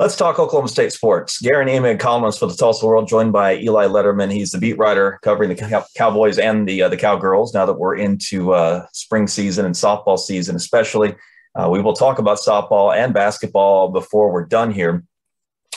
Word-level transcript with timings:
Let's 0.00 0.14
talk 0.14 0.38
Oklahoma 0.38 0.68
State 0.68 0.92
sports. 0.92 1.40
Guerin 1.42 1.66
Emig, 1.66 1.98
columnist 1.98 2.38
for 2.38 2.46
the 2.46 2.54
Tulsa 2.54 2.86
World, 2.86 3.08
joined 3.08 3.32
by 3.32 3.56
Eli 3.56 3.86
Lederman. 3.86 4.30
He's 4.30 4.52
the 4.52 4.58
beat 4.58 4.78
writer 4.78 5.18
covering 5.22 5.48
the 5.48 5.84
Cowboys 5.96 6.38
and 6.38 6.68
the 6.68 6.82
uh, 6.82 6.88
the 6.88 6.96
Cowgirls. 6.96 7.52
Now 7.52 7.66
that 7.66 7.80
we're 7.80 7.96
into 7.96 8.52
uh, 8.52 8.86
spring 8.92 9.26
season 9.26 9.66
and 9.66 9.74
softball 9.74 10.16
season, 10.16 10.54
especially, 10.54 11.16
uh, 11.56 11.68
we 11.68 11.80
will 11.80 11.94
talk 11.94 12.20
about 12.20 12.38
softball 12.38 12.96
and 12.96 13.12
basketball 13.12 13.88
before 13.88 14.32
we're 14.32 14.46
done 14.46 14.70
here. 14.70 15.02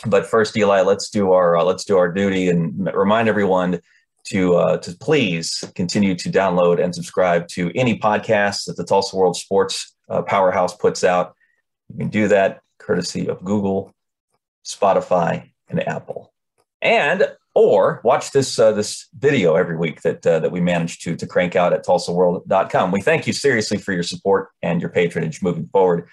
But 0.06 0.28
first, 0.28 0.56
Eli, 0.56 0.81
let's 0.81 1.10
do 1.10 1.31
our 1.31 1.58
uh, 1.58 1.63
let's 1.63 1.83
do 1.83 1.97
our 1.97 2.12
duty 2.12 2.47
and 2.47 2.94
remind 2.94 3.28
everyone 3.28 3.79
to 4.26 4.53
uh, 4.53 4.78
to 4.78 4.96
please 4.97 5.63
continue 5.74 6.13
to 6.13 6.29
download 6.29 6.79
and 6.79 6.94
subscribe 6.94 7.47
to 7.53 7.72
any 7.74 7.97
podcasts 7.97 8.65
that 8.67 8.78
the 8.78 8.85
Tulsa 8.85 9.15
World 9.15 9.35
Sports 9.35 9.96
uh, 10.10 10.22
Powerhouse 10.22 10.76
puts 10.78 11.03
out. 11.03 11.33
You 11.90 11.97
can 11.97 12.10
do 12.10 12.28
that 12.28 12.62
courtesy 12.78 13.28
of 13.28 13.44
Google 13.44 13.96
Spotify, 14.66 15.52
and 15.70 15.88
Apple. 15.88 16.34
And 16.82 17.28
or 17.54 18.02
watch 18.04 18.32
this 18.32 18.58
uh, 18.58 18.72
this 18.72 19.08
video 19.18 19.56
every 19.56 19.78
week 19.78 20.02
that 20.02 20.26
uh, 20.26 20.40
that 20.40 20.52
we 20.52 20.62
manage 20.62 21.00
to 21.00 21.16
to 21.16 21.28
crank 21.28 21.56
out 21.56 21.74
at 21.74 21.86
tulsaworld.com. 21.86 22.92
We 22.92 23.02
thank 23.02 23.28
you 23.28 23.34
seriously 23.34 23.78
for 23.78 23.94
your 23.94 24.04
support 24.04 24.50
and 24.62 24.82
your 24.82 24.90
patronage 24.90 25.42
moving 25.42 25.68
forward. 25.68 26.08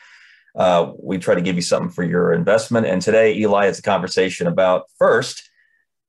Uh, 0.56 0.92
we 1.00 1.18
try 1.18 1.34
to 1.34 1.40
give 1.40 1.56
you 1.56 1.62
something 1.62 1.90
for 1.90 2.02
your 2.02 2.32
investment. 2.32 2.86
And 2.86 3.00
today, 3.00 3.36
Eli, 3.36 3.66
it's 3.66 3.78
a 3.78 3.82
conversation 3.82 4.46
about 4.48 4.86
first 4.98 5.48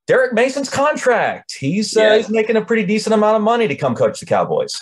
Derek 0.08 0.34
Mason's 0.34 0.70
contract. 0.70 1.56
He's 1.56 1.96
uh, 1.96 2.02
yeah. 2.02 2.18
he's 2.18 2.30
making 2.30 2.56
a 2.56 2.66
pretty 2.66 2.86
decent 2.86 3.14
amount 3.14 3.38
of 3.38 3.44
money 3.44 3.68
to 3.68 3.76
come 3.76 3.96
coach 3.96 4.20
the 4.20 4.26
Cowboys. 4.26 4.74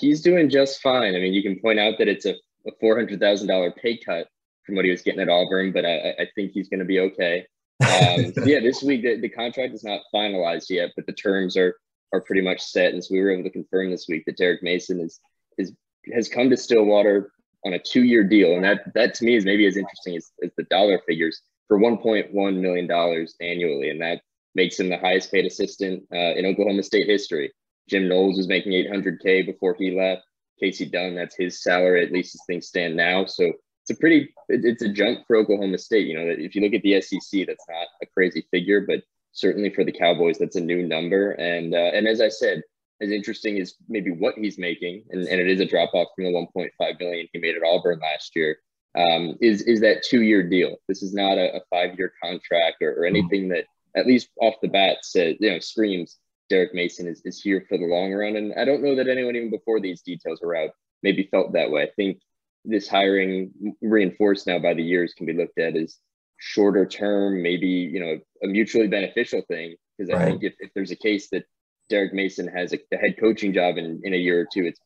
He's 0.00 0.22
doing 0.22 0.48
just 0.48 0.80
fine. 0.80 1.14
I 1.14 1.18
mean, 1.18 1.34
you 1.34 1.42
can 1.42 1.60
point 1.60 1.78
out 1.78 1.98
that 1.98 2.08
it's 2.08 2.24
a, 2.24 2.34
a 2.66 2.70
four 2.80 2.96
hundred 2.96 3.20
thousand 3.20 3.48
dollar 3.48 3.70
pay 3.70 3.98
cut 3.98 4.28
from 4.64 4.76
what 4.76 4.84
he 4.84 4.90
was 4.90 5.02
getting 5.02 5.20
at 5.20 5.28
Auburn, 5.28 5.72
but 5.72 5.84
I, 5.84 6.10
I 6.18 6.28
think 6.34 6.52
he's 6.52 6.68
going 6.68 6.80
to 6.80 6.86
be 6.86 7.00
okay. 7.00 7.46
Um, 7.82 8.32
yeah, 8.44 8.60
this 8.60 8.82
week 8.82 9.02
the, 9.02 9.20
the 9.20 9.28
contract 9.28 9.74
is 9.74 9.84
not 9.84 10.00
finalized 10.14 10.70
yet, 10.70 10.90
but 10.96 11.06
the 11.06 11.12
terms 11.12 11.56
are 11.56 11.76
are 12.12 12.20
pretty 12.20 12.42
much 12.42 12.60
set, 12.60 12.92
and 12.92 13.02
so 13.02 13.12
we 13.12 13.20
were 13.20 13.32
able 13.32 13.42
to 13.42 13.50
confirm 13.50 13.90
this 13.90 14.06
week 14.08 14.24
that 14.26 14.36
Derek 14.36 14.62
Mason 14.62 15.00
is 15.00 15.20
is 15.58 15.72
has 16.12 16.28
come 16.28 16.50
to 16.50 16.56
Stillwater 16.56 17.32
on 17.64 17.72
a 17.74 17.78
two 17.78 18.04
year 18.04 18.24
deal, 18.24 18.54
and 18.54 18.64
that 18.64 18.92
that 18.94 19.14
to 19.14 19.24
me 19.24 19.34
is 19.34 19.44
maybe 19.44 19.66
as 19.66 19.76
interesting 19.76 20.16
as, 20.16 20.30
as 20.42 20.50
the 20.56 20.64
dollar 20.64 21.00
figures 21.06 21.40
for 21.66 21.78
1.1 21.78 22.32
million 22.32 22.86
dollars 22.86 23.34
annually, 23.40 23.90
and 23.90 24.00
that 24.00 24.20
makes 24.54 24.78
him 24.78 24.88
the 24.88 24.98
highest 24.98 25.32
paid 25.32 25.46
assistant 25.46 26.04
uh, 26.12 26.34
in 26.36 26.46
Oklahoma 26.46 26.82
State 26.82 27.08
history. 27.08 27.52
Jim 27.88 28.08
Knowles 28.08 28.36
was 28.36 28.48
making 28.48 28.72
800k 28.72 29.44
before 29.44 29.74
he 29.78 29.96
left. 29.98 30.22
Kasey 30.62 30.90
Dunn, 30.90 31.14
that's 31.14 31.36
his 31.36 31.62
salary 31.62 32.04
at 32.04 32.12
least 32.12 32.34
as 32.34 32.40
things 32.46 32.68
stand 32.68 32.96
now. 32.96 33.24
So 33.24 33.52
it's 33.84 33.90
a 33.90 34.00
pretty 34.00 34.34
it's 34.48 34.82
a 34.82 34.88
jump 34.88 35.26
for 35.26 35.36
Oklahoma 35.36 35.76
State. 35.76 36.06
You 36.06 36.14
know, 36.14 36.24
if 36.26 36.54
you 36.54 36.62
look 36.62 36.72
at 36.72 36.82
the 36.82 37.00
SEC, 37.02 37.46
that's 37.46 37.66
not 37.68 37.86
a 38.02 38.06
crazy 38.06 38.46
figure, 38.50 38.80
but 38.80 39.02
certainly 39.32 39.68
for 39.68 39.84
the 39.84 39.92
Cowboys, 39.92 40.38
that's 40.38 40.56
a 40.56 40.60
new 40.60 40.86
number. 40.86 41.32
And 41.32 41.74
uh, 41.74 41.90
and 41.92 42.08
as 42.08 42.22
I 42.22 42.30
said, 42.30 42.62
as 43.02 43.10
interesting 43.10 43.58
as 43.58 43.74
maybe 43.88 44.10
what 44.10 44.36
he's 44.36 44.58
making, 44.58 45.04
and, 45.10 45.26
and 45.28 45.38
it 45.38 45.48
is 45.48 45.60
a 45.60 45.66
drop 45.66 45.92
off 45.92 46.08
from 46.16 46.24
the 46.24 46.30
1.5 46.30 46.98
billion 46.98 47.28
he 47.32 47.38
made 47.38 47.56
at 47.56 47.62
Auburn 47.62 48.00
last 48.00 48.34
year. 48.34 48.56
Um, 48.96 49.36
is 49.42 49.60
is 49.62 49.80
that 49.80 50.02
two 50.02 50.22
year 50.22 50.42
deal? 50.48 50.76
This 50.88 51.02
is 51.02 51.12
not 51.12 51.36
a, 51.36 51.56
a 51.56 51.60
five 51.68 51.98
year 51.98 52.12
contract 52.22 52.76
or, 52.80 52.92
or 52.94 53.04
anything 53.04 53.48
that 53.48 53.66
at 53.96 54.06
least 54.06 54.30
off 54.40 54.54
the 54.62 54.68
bat 54.68 54.98
says 55.02 55.36
you 55.40 55.50
know 55.50 55.58
screams 55.58 56.18
Derek 56.48 56.74
Mason 56.74 57.06
is, 57.06 57.20
is 57.26 57.40
here 57.40 57.66
for 57.68 57.76
the 57.76 57.84
long 57.84 58.14
run. 58.14 58.36
And 58.36 58.54
I 58.54 58.64
don't 58.64 58.82
know 58.82 58.96
that 58.96 59.08
anyone 59.08 59.36
even 59.36 59.50
before 59.50 59.80
these 59.80 60.00
details 60.00 60.40
were 60.42 60.56
out 60.56 60.70
maybe 61.02 61.28
felt 61.30 61.52
that 61.52 61.70
way. 61.70 61.82
I 61.82 61.90
think 61.96 62.20
this 62.64 62.88
hiring 62.88 63.52
reinforced 63.82 64.46
now 64.46 64.58
by 64.58 64.74
the 64.74 64.82
years 64.82 65.14
can 65.14 65.26
be 65.26 65.34
looked 65.34 65.58
at 65.58 65.76
as 65.76 65.98
shorter 66.38 66.86
term, 66.86 67.42
maybe 67.42 67.68
you 67.68 68.00
know 68.00 68.18
a 68.42 68.46
mutually 68.46 68.88
beneficial 68.88 69.42
thing. 69.48 69.76
Because 69.96 70.10
I 70.10 70.18
right. 70.18 70.24
think 70.26 70.42
if, 70.42 70.54
if 70.58 70.70
there's 70.74 70.90
a 70.90 70.96
case 70.96 71.28
that 71.30 71.44
Derek 71.88 72.12
Mason 72.12 72.48
has 72.48 72.72
a, 72.72 72.78
a, 72.92 72.96
head 72.96 73.16
coaching 73.18 73.52
job 73.52 73.76
in, 73.76 74.00
in 74.02 74.14
a 74.14 74.16
year 74.16 74.40
or 74.40 74.46
two, 74.52 74.66
it's 74.66 74.80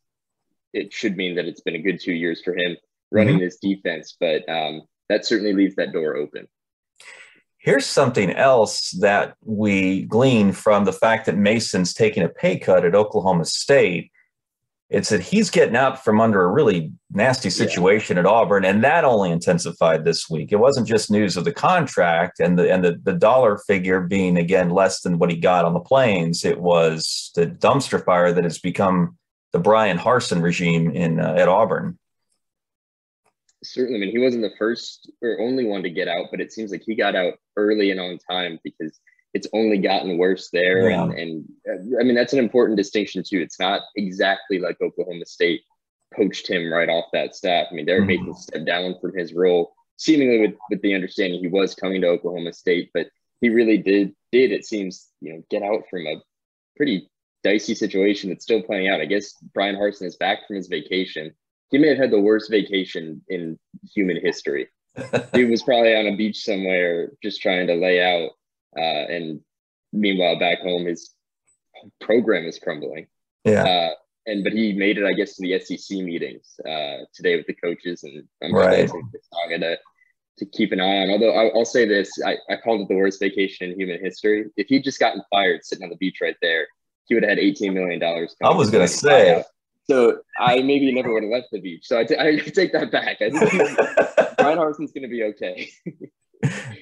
it 0.72 0.92
should 0.92 1.16
mean 1.16 1.34
that 1.36 1.46
it's 1.46 1.62
been 1.62 1.76
a 1.76 1.82
good 1.82 2.00
two 2.00 2.12
years 2.12 2.42
for 2.42 2.54
him 2.54 2.76
running 3.10 3.36
mm-hmm. 3.36 3.44
this 3.44 3.58
defense. 3.58 4.16
But 4.18 4.48
um, 4.48 4.82
that 5.08 5.24
certainly 5.24 5.54
leaves 5.54 5.76
that 5.76 5.92
door 5.92 6.16
open. 6.16 6.46
Here's 7.58 7.86
something 7.86 8.30
else 8.30 8.92
that 9.00 9.34
we 9.44 10.04
glean 10.04 10.52
from 10.52 10.84
the 10.84 10.92
fact 10.92 11.26
that 11.26 11.36
Mason's 11.36 11.92
taking 11.92 12.22
a 12.22 12.28
pay 12.28 12.58
cut 12.58 12.84
at 12.84 12.94
Oklahoma 12.94 13.46
State 13.46 14.12
it's 14.90 15.10
that 15.10 15.20
he's 15.20 15.50
getting 15.50 15.76
out 15.76 16.02
from 16.02 16.20
under 16.20 16.42
a 16.42 16.50
really 16.50 16.92
nasty 17.10 17.50
situation 17.50 18.16
yeah. 18.16 18.20
at 18.20 18.26
Auburn, 18.26 18.64
and 18.64 18.82
that 18.84 19.04
only 19.04 19.30
intensified 19.30 20.04
this 20.04 20.30
week. 20.30 20.50
It 20.50 20.56
wasn't 20.56 20.88
just 20.88 21.10
news 21.10 21.36
of 21.36 21.44
the 21.44 21.52
contract 21.52 22.40
and 22.40 22.58
the 22.58 22.72
and 22.72 22.82
the, 22.82 22.98
the 23.02 23.12
dollar 23.12 23.58
figure 23.58 24.00
being 24.00 24.38
again 24.38 24.70
less 24.70 25.02
than 25.02 25.18
what 25.18 25.30
he 25.30 25.36
got 25.36 25.66
on 25.66 25.74
the 25.74 25.80
plains. 25.80 26.44
It 26.44 26.60
was 26.60 27.30
the 27.34 27.46
dumpster 27.46 28.02
fire 28.02 28.32
that 28.32 28.44
has 28.44 28.58
become 28.58 29.18
the 29.52 29.58
Bryan 29.58 29.98
Harsin 29.98 30.42
regime 30.42 30.90
in 30.90 31.20
uh, 31.20 31.34
at 31.34 31.48
Auburn. 31.48 31.98
Certainly, 33.62 33.98
I 33.98 34.00
mean 34.00 34.10
he 34.10 34.18
wasn't 34.18 34.42
the 34.42 34.56
first 34.58 35.10
or 35.20 35.38
only 35.40 35.66
one 35.66 35.82
to 35.82 35.90
get 35.90 36.08
out, 36.08 36.26
but 36.30 36.40
it 36.40 36.50
seems 36.50 36.70
like 36.70 36.82
he 36.86 36.94
got 36.94 37.14
out 37.14 37.34
early 37.56 37.90
and 37.90 38.00
on 38.00 38.18
time 38.30 38.58
because 38.64 38.98
it's 39.34 39.48
only 39.52 39.78
gotten 39.78 40.18
worse 40.18 40.48
there. 40.52 40.90
Yeah. 40.90 41.04
And, 41.04 41.12
and 41.12 41.44
uh, 41.68 42.00
I 42.00 42.04
mean, 42.04 42.14
that's 42.14 42.32
an 42.32 42.38
important 42.38 42.76
distinction 42.76 43.22
too. 43.22 43.40
It's 43.40 43.60
not 43.60 43.82
exactly 43.96 44.58
like 44.58 44.80
Oklahoma 44.80 45.26
State 45.26 45.62
poached 46.16 46.48
him 46.48 46.72
right 46.72 46.88
off 46.88 47.06
that 47.12 47.34
staff. 47.34 47.66
I 47.70 47.74
mean, 47.74 47.86
Derek 47.86 48.08
mm-hmm. 48.08 48.26
Mason 48.26 48.34
stepped 48.34 48.64
down 48.64 48.94
from 49.00 49.16
his 49.16 49.34
role, 49.34 49.74
seemingly 49.96 50.40
with, 50.40 50.54
with 50.70 50.82
the 50.82 50.94
understanding 50.94 51.40
he 51.40 51.48
was 51.48 51.74
coming 51.74 52.00
to 52.00 52.08
Oklahoma 52.08 52.52
State, 52.52 52.90
but 52.94 53.08
he 53.40 53.50
really 53.50 53.78
did, 53.78 54.14
did 54.32 54.50
it 54.52 54.64
seems, 54.64 55.08
you 55.20 55.32
know, 55.32 55.42
get 55.50 55.62
out 55.62 55.82
from 55.90 56.06
a 56.06 56.22
pretty 56.76 57.08
dicey 57.44 57.74
situation 57.74 58.30
that's 58.30 58.44
still 58.44 58.62
playing 58.62 58.88
out. 58.88 59.00
I 59.00 59.06
guess 59.06 59.32
Bryan 59.54 59.76
Harsin 59.76 60.06
is 60.06 60.16
back 60.16 60.46
from 60.46 60.56
his 60.56 60.68
vacation. 60.68 61.32
He 61.70 61.78
may 61.78 61.88
have 61.88 61.98
had 61.98 62.10
the 62.10 62.20
worst 62.20 62.50
vacation 62.50 63.22
in 63.28 63.58
human 63.94 64.18
history. 64.20 64.68
he 65.34 65.44
was 65.44 65.62
probably 65.62 65.94
on 65.94 66.06
a 66.06 66.16
beach 66.16 66.42
somewhere 66.42 67.12
just 67.22 67.40
trying 67.40 67.66
to 67.66 67.74
lay 67.74 68.02
out 68.02 68.30
uh, 68.76 68.80
and 68.80 69.40
meanwhile, 69.92 70.38
back 70.38 70.60
home, 70.60 70.86
his 70.86 71.14
program 72.00 72.44
is 72.44 72.58
crumbling. 72.58 73.06
Yeah. 73.44 73.64
Uh, 73.64 73.90
and 74.26 74.44
but 74.44 74.52
he 74.52 74.72
made 74.72 74.98
it, 74.98 75.04
I 75.04 75.14
guess, 75.14 75.36
to 75.36 75.42
the 75.42 75.58
SEC 75.58 75.98
meetings 75.98 76.60
uh, 76.68 77.04
today 77.14 77.36
with 77.36 77.46
the 77.46 77.54
coaches, 77.54 78.04
and 78.04 78.24
I'm 78.42 78.54
right. 78.54 78.88
to, 78.88 79.78
to 80.38 80.46
keep 80.46 80.72
an 80.72 80.80
eye 80.80 80.98
on. 80.98 81.10
Although 81.10 81.34
I, 81.34 81.50
will 81.54 81.64
say 81.64 81.86
this, 81.86 82.10
I, 82.24 82.36
I 82.50 82.56
called 82.56 82.82
it 82.82 82.88
the 82.88 82.96
worst 82.96 83.20
vacation 83.20 83.70
in 83.70 83.80
human 83.80 84.00
history. 84.00 84.46
If 84.56 84.68
he'd 84.68 84.84
just 84.84 85.00
gotten 85.00 85.22
fired 85.30 85.64
sitting 85.64 85.84
on 85.84 85.90
the 85.90 85.96
beach 85.96 86.18
right 86.20 86.36
there, 86.42 86.66
he 87.06 87.14
would 87.14 87.22
have 87.22 87.30
had 87.30 87.38
18 87.38 87.72
million 87.72 87.98
dollars. 87.98 88.36
I 88.42 88.54
was 88.54 88.70
gonna 88.70 88.86
say. 88.86 89.42
So 89.90 90.18
I 90.38 90.60
maybe 90.62 90.92
never 90.92 91.12
would 91.12 91.22
have 91.22 91.32
left 91.32 91.48
the 91.50 91.60
beach. 91.60 91.86
So 91.86 91.98
I, 91.98 92.04
t- 92.04 92.18
I 92.18 92.36
take 92.54 92.72
that 92.72 92.92
back. 92.92 93.22
I 93.22 93.30
think 93.30 94.36
Bryan 94.38 94.58
Harsin's 94.58 94.92
going 94.92 95.02
to 95.02 95.08
be 95.08 95.24
okay. 95.24 95.70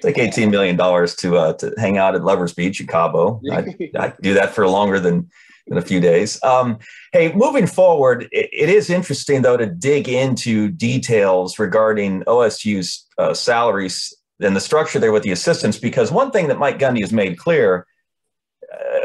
Take 0.03 0.19
eighteen 0.19 0.51
million 0.51 0.77
dollars 0.77 1.15
to 1.17 1.37
uh, 1.37 1.53
to 1.55 1.73
hang 1.79 1.99
out 1.99 2.15
at 2.15 2.25
Lovers 2.25 2.53
Beach 2.53 2.81
in 2.81 2.87
Cabo. 2.87 3.41
I, 3.51 3.75
I 3.99 4.13
do 4.21 4.35
that 4.35 4.55
for 4.55 4.69
longer 4.69 5.01
than 5.01 5.31
than 5.67 5.79
a 5.79 5.83
few 5.83 6.01
days. 6.01 6.43
Um, 6.45 6.79
hey, 7.13 7.33
moving 7.33 7.67
forward, 7.67 8.29
it, 8.33 8.51
it 8.53 8.69
is 8.69 8.91
interesting 8.91 9.43
though 9.43 9.57
to 9.57 9.67
dig 9.67 10.09
into 10.09 10.69
details 10.69 11.59
regarding 11.59 12.23
OSU's 12.25 13.07
uh, 13.19 13.35
salaries 13.35 14.15
and 14.41 14.55
the 14.55 14.61
structure 14.61 14.99
there 14.99 15.13
with 15.13 15.23
the 15.23 15.33
assistants, 15.33 15.79
because 15.79 16.13
one 16.13 16.31
thing 16.31 16.49
that 16.49 16.59
Mike 16.59 16.79
Gundy 16.79 17.01
has 17.01 17.13
made 17.13 17.39
clear 17.39 17.87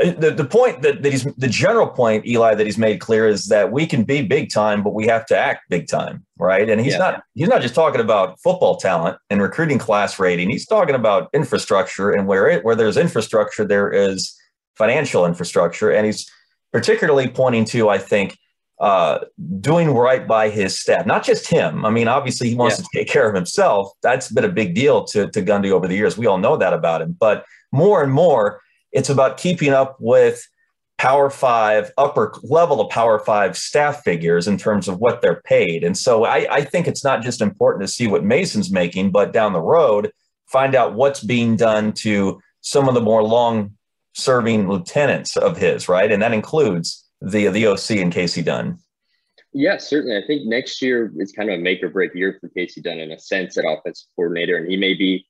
the, 0.04 0.32
the 0.32 0.46
point 0.46 0.82
that, 0.82 1.04
that 1.04 1.12
he's 1.12 1.26
the 1.38 1.48
general 1.48 1.88
point, 1.88 2.26
Eli, 2.26 2.56
that 2.56 2.66
he's 2.66 2.78
made 2.78 3.00
clear 3.00 3.28
is 3.28 3.48
that 3.48 3.72
we 3.72 3.86
can 3.86 4.04
be 4.04 4.22
big 4.22 4.52
time, 4.52 4.84
but 4.84 4.94
we 4.94 5.06
have 5.08 5.26
to 5.28 5.38
act 5.38 5.70
big 5.70 5.88
time, 5.88 6.26
right? 6.38 6.70
And 6.70 6.82
he's 6.82 6.94
yeah. 6.94 7.00
not 7.00 7.24
he's 7.36 7.48
not 7.48 7.62
just 7.62 7.76
talking 7.76 8.02
about 8.02 8.40
football 8.42 8.78
talent 8.78 9.18
and 9.30 9.42
recruiting 9.42 9.78
class 9.78 10.20
rating. 10.20 10.50
He's 10.50 10.66
talking 10.66 10.96
about 10.96 11.30
infrastructure, 11.34 12.12
and 12.12 12.28
where 12.28 12.50
it 12.50 12.66
where 12.66 12.76
there's 12.76 12.98
infrastructure, 12.98 13.66
there 13.66 13.92
is 13.92 14.36
financial 14.76 15.26
infrastructure, 15.26 15.92
and 15.92 16.06
he's 16.06 16.30
particularly 16.72 17.28
pointing 17.28 17.66
to, 17.66 17.90
I 17.90 17.98
think, 17.98 18.38
uh, 18.80 19.20
doing 19.60 19.92
right 19.92 20.28
by 20.28 20.50
his 20.50 20.80
staff, 20.80 21.06
not 21.06 21.24
just 21.24 21.48
him. 21.48 21.86
I 21.86 21.92
mean, 21.92 22.08
obviously 22.08 22.50
he 22.50 22.56
wants 22.56 22.80
yeah. 22.80 22.84
to 22.84 22.90
take 22.98 23.08
care 23.08 23.30
of 23.30 23.36
himself. 23.36 23.92
That's 24.02 24.32
been 24.32 24.46
a 24.46 24.50
big 24.50 24.74
deal 24.74 25.04
to 25.06 25.30
to 25.30 25.42
Gundy 25.42 25.72
over 25.72 25.88
the 25.88 25.96
years. 25.96 26.18
We 26.18 26.26
all 26.26 26.40
know 26.40 26.58
that 26.58 26.74
about 26.74 27.02
him, 27.02 27.16
but 27.20 27.46
more 27.72 28.02
and 28.02 28.12
more 28.12 28.62
it's 28.92 29.10
about 29.10 29.38
keeping 29.38 29.74
up 29.74 29.98
with 30.00 30.48
Power 30.98 31.30
Five, 31.30 31.92
upper 31.98 32.34
level 32.44 32.80
of 32.80 32.90
Power 32.90 33.20
Five 33.20 33.58
staff 33.58 34.04
figures 34.04 34.48
in 34.48 34.58
terms 34.58 34.88
of 34.88 35.00
what 35.00 35.22
they're 35.22 35.42
paid. 35.42 35.84
And 35.84 35.98
so 35.98 36.26
I, 36.26 36.48
I 36.52 36.62
think 36.64 36.88
it's 36.88 37.04
not 37.04 37.24
just 37.24 37.42
important 37.42 37.82
to 37.82 37.92
see 37.92 38.08
what 38.08 38.24
Mason's 38.24 38.72
making, 38.72 39.12
but 39.12 39.34
down 39.34 39.54
the 39.54 39.62
road, 39.62 40.12
find 40.48 40.76
out 40.76 40.94
what's 40.94 41.24
being 41.24 41.56
done 41.56 41.94
to 41.94 42.40
some 42.62 42.88
of 42.88 42.94
the 42.94 43.02
more 43.02 43.24
long 43.24 43.72
serving 44.14 44.70
lieutenants 44.70 45.38
of 45.38 45.58
his, 45.58 45.90
right? 45.90 46.12
And 46.12 46.22
that 46.22 46.34
includes 46.34 47.04
the 47.22 47.48
the 47.48 47.68
OC 47.68 47.92
and 47.92 48.14
Kasey 48.14 48.44
Dunn. 48.44 48.78
Yeah, 49.54 49.78
certainly. 49.78 50.16
I 50.16 50.26
think 50.26 50.46
next 50.46 50.82
year 50.82 51.12
is 51.18 51.32
kind 51.32 51.50
of 51.50 51.60
a 51.60 51.62
make 51.62 51.84
or 51.84 51.90
break 51.90 52.14
year 52.16 52.38
for 52.40 52.50
Kasey 52.50 52.82
Dunn 52.82 53.00
in 53.00 53.12
a 53.12 53.20
sense 53.20 53.58
at 53.58 53.66
offensive 53.68 54.08
coordinator, 54.16 54.58
and 54.58 54.70
he 54.70 54.78
may 54.78 54.94
be 54.94 55.26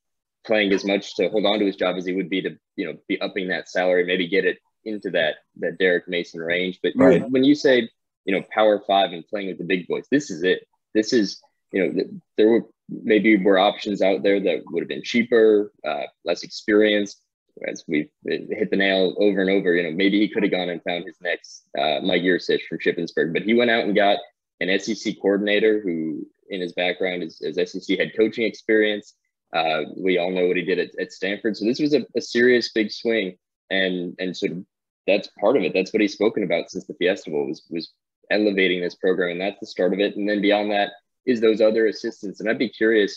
playing 0.45 0.73
as 0.73 0.85
much 0.85 1.15
to 1.15 1.29
hold 1.29 1.45
on 1.45 1.59
to 1.59 1.65
his 1.65 1.75
job 1.75 1.95
as 1.97 2.05
he 2.05 2.13
would 2.13 2.29
be 2.29 2.41
to 2.41 2.57
you 2.75 2.85
know 2.85 2.97
be 3.07 3.19
upping 3.21 3.47
that 3.49 3.69
salary, 3.69 4.05
maybe 4.05 4.27
get 4.27 4.45
it 4.45 4.57
into 4.85 5.09
that 5.11 5.35
that 5.57 5.77
Derek 5.77 6.07
Mason 6.07 6.41
range. 6.41 6.79
But 6.81 6.93
right. 6.95 7.29
when 7.29 7.43
you 7.43 7.55
say 7.55 7.89
you 8.25 8.35
know 8.35 8.43
power 8.53 8.81
five 8.85 9.11
and 9.11 9.27
playing 9.27 9.47
with 9.47 9.57
the 9.57 9.63
big 9.63 9.87
boys, 9.87 10.05
this 10.11 10.29
is 10.29 10.43
it. 10.43 10.67
This 10.93 11.13
is 11.13 11.41
you 11.71 11.85
know 11.85 12.03
there 12.37 12.49
were 12.49 12.65
maybe 12.89 13.37
were 13.37 13.57
options 13.57 14.01
out 14.01 14.23
there 14.23 14.39
that 14.39 14.63
would 14.67 14.81
have 14.81 14.89
been 14.89 15.03
cheaper, 15.03 15.71
uh, 15.87 16.03
less 16.25 16.43
experienced. 16.43 17.21
As 17.67 17.83
we've 17.87 18.09
hit 18.25 18.71
the 18.71 18.77
nail 18.77 19.13
over 19.19 19.41
and 19.41 19.49
over, 19.49 19.75
you 19.75 19.83
know, 19.83 19.91
maybe 19.91 20.19
he 20.19 20.29
could 20.29 20.41
have 20.43 20.53
gone 20.53 20.69
and 20.69 20.81
found 20.83 21.05
his 21.05 21.17
next 21.21 21.67
uh, 21.77 21.99
Mike 22.01 22.21
Yurcich 22.21 22.61
from 22.67 22.79
Shippensburg, 22.79 23.33
but 23.33 23.43
he 23.43 23.53
went 23.53 23.69
out 23.69 23.83
and 23.83 23.95
got 23.95 24.19
an 24.61 24.79
SEC 24.79 25.15
coordinator 25.21 25.81
who, 25.81 26.25
in 26.49 26.61
his 26.61 26.71
background, 26.73 27.23
is, 27.23 27.41
is 27.41 27.71
SEC 27.71 27.97
head 27.97 28.13
coaching 28.15 28.45
experience. 28.45 29.15
Uh, 29.53 29.83
we 29.97 30.17
all 30.17 30.31
know 30.31 30.47
what 30.47 30.57
he 30.57 30.63
did 30.63 30.79
at, 30.79 30.89
at 30.99 31.11
Stanford, 31.11 31.57
so 31.57 31.65
this 31.65 31.79
was 31.79 31.93
a, 31.93 32.05
a 32.15 32.21
serious 32.21 32.71
big 32.71 32.91
swing, 32.91 33.37
and 33.69 34.15
and 34.19 34.35
sort 34.35 34.53
of 34.53 34.65
that's 35.07 35.29
part 35.39 35.57
of 35.57 35.63
it. 35.63 35.73
That's 35.73 35.91
what 35.91 36.01
he's 36.01 36.13
spoken 36.13 36.43
about 36.43 36.69
since 36.69 36.85
the 36.85 36.93
Fiesta 36.93 37.31
Bowl 37.31 37.47
was 37.47 37.63
was 37.69 37.91
elevating 38.29 38.81
this 38.81 38.95
program, 38.95 39.31
and 39.31 39.41
that's 39.41 39.59
the 39.59 39.67
start 39.67 39.93
of 39.93 39.99
it. 39.99 40.15
And 40.15 40.27
then 40.29 40.41
beyond 40.41 40.71
that, 40.71 40.91
is 41.25 41.41
those 41.41 41.61
other 41.61 41.87
assistants. 41.87 42.39
And 42.39 42.49
I'd 42.49 42.57
be 42.57 42.69
curious, 42.69 43.15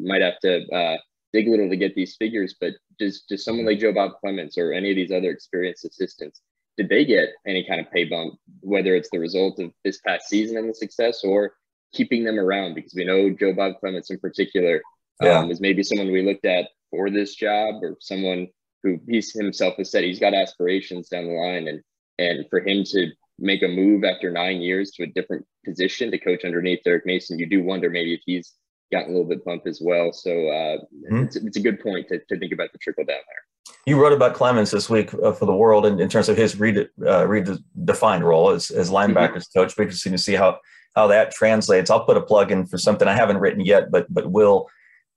might 0.00 0.22
have 0.22 0.38
to 0.40 0.66
uh, 0.70 0.96
dig 1.32 1.48
a 1.48 1.50
little 1.50 1.68
to 1.68 1.76
get 1.76 1.94
these 1.94 2.16
figures, 2.16 2.54
but 2.60 2.72
does, 2.98 3.22
does 3.28 3.44
someone 3.44 3.66
like 3.66 3.80
Joe 3.80 3.92
Bob 3.92 4.12
Clements 4.20 4.56
or 4.56 4.72
any 4.72 4.90
of 4.90 4.96
these 4.96 5.10
other 5.10 5.30
experienced 5.30 5.84
assistants, 5.84 6.40
did 6.76 6.88
they 6.88 7.04
get 7.04 7.30
any 7.46 7.64
kind 7.66 7.80
of 7.80 7.90
pay 7.92 8.04
bump, 8.04 8.34
whether 8.60 8.94
it's 8.94 9.10
the 9.12 9.18
result 9.18 9.60
of 9.60 9.72
this 9.84 10.00
past 10.00 10.28
season 10.28 10.56
and 10.56 10.68
the 10.68 10.74
success 10.74 11.22
or 11.22 11.52
keeping 11.92 12.24
them 12.24 12.38
around? 12.38 12.74
Because 12.74 12.94
we 12.94 13.04
know 13.04 13.30
Joe 13.30 13.52
Bob 13.52 13.78
Clements 13.80 14.10
in 14.10 14.18
particular 14.18 14.80
um, 15.20 15.28
yeah. 15.28 15.44
was 15.44 15.60
maybe 15.60 15.82
someone 15.82 16.12
we 16.12 16.22
looked 16.22 16.44
at 16.44 16.68
for 16.90 17.10
this 17.10 17.34
job 17.34 17.82
or 17.82 17.96
someone 18.00 18.48
who 18.82 18.98
he's 19.08 19.32
himself 19.32 19.74
has 19.78 19.90
said 19.90 20.04
he's 20.04 20.20
got 20.20 20.34
aspirations 20.34 21.08
down 21.08 21.26
the 21.26 21.32
line 21.32 21.68
and 21.68 21.82
and 22.18 22.44
for 22.50 22.60
him 22.60 22.84
to 22.84 23.10
make 23.38 23.62
a 23.62 23.68
move 23.68 24.04
after 24.04 24.30
nine 24.30 24.60
years 24.60 24.92
to 24.92 25.02
a 25.02 25.06
different 25.06 25.44
position 25.64 26.10
to 26.10 26.18
coach 26.18 26.44
underneath 26.44 26.80
Derek 26.84 27.06
Mason, 27.06 27.38
you 27.38 27.46
do 27.46 27.62
wonder 27.62 27.90
maybe 27.90 28.14
if 28.14 28.20
he's 28.24 28.52
gotten 28.92 29.08
a 29.08 29.12
little 29.12 29.28
bit 29.28 29.44
bump 29.44 29.66
as 29.66 29.80
well. 29.82 30.12
So 30.12 30.30
uh, 30.30 30.76
mm-hmm. 31.10 31.24
it's, 31.24 31.36
it's, 31.36 31.56
a 31.56 31.60
good 31.60 31.80
point 31.80 32.08
to, 32.08 32.20
to 32.20 32.38
think 32.38 32.52
about 32.52 32.70
the 32.72 32.78
trickle 32.78 33.04
down 33.04 33.16
there. 33.16 33.74
You 33.86 34.00
wrote 34.00 34.12
about 34.12 34.34
Clements 34.34 34.70
this 34.70 34.88
week 34.88 35.12
uh, 35.14 35.32
for 35.32 35.46
the 35.46 35.54
World 35.54 35.86
in, 35.86 36.00
in 36.00 36.08
terms 36.08 36.28
of 36.28 36.36
his 36.36 36.58
rede- 36.58 36.88
uh, 37.04 37.24
redefined 37.24 38.22
role 38.22 38.50
as, 38.50 38.70
as 38.70 38.90
linebackers 38.90 39.48
mm-hmm. 39.48 39.58
coach. 39.58 39.76
Be 39.76 39.84
interesting 39.84 40.12
to 40.12 40.18
see 40.18 40.34
how 40.34 40.58
how 40.94 41.08
that 41.08 41.32
translates. 41.32 41.90
I'll 41.90 42.04
put 42.04 42.16
a 42.16 42.22
plug 42.22 42.52
in 42.52 42.66
for 42.66 42.78
something 42.78 43.08
I 43.08 43.14
haven't 43.14 43.38
written 43.38 43.64
yet, 43.64 43.90
but 43.90 44.06
but 44.12 44.30
will 44.30 44.68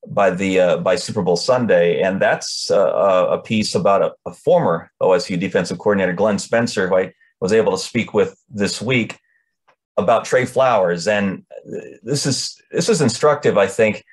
by 0.05 0.29
the 0.29 0.59
uh, 0.59 0.77
by 0.77 0.95
Super 0.95 1.21
Bowl 1.21 1.37
Sunday, 1.37 2.01
and 2.01 2.21
that's 2.21 2.69
uh, 2.71 3.27
a 3.29 3.39
piece 3.39 3.75
about 3.75 4.01
a, 4.01 4.13
a, 4.25 4.33
former 4.33 4.91
OSU 5.01 5.39
defensive 5.39 5.79
coordinator, 5.79 6.13
Glenn 6.13 6.39
Spencer, 6.39 6.87
who 6.87 6.95
I 6.95 7.13
was 7.41 7.53
able 7.53 7.71
to 7.71 7.77
speak 7.77 8.13
with 8.13 8.37
this 8.49 8.81
week 8.81 9.17
about 9.97 10.25
Tre 10.25 10.45
Flowers, 10.45 11.07
and 11.07 11.45
this 12.03 12.25
is 12.25 12.61
this 12.71 12.89
is 12.89 13.01
instructive, 13.01 13.57
I 13.57 13.67
think, 13.67 14.03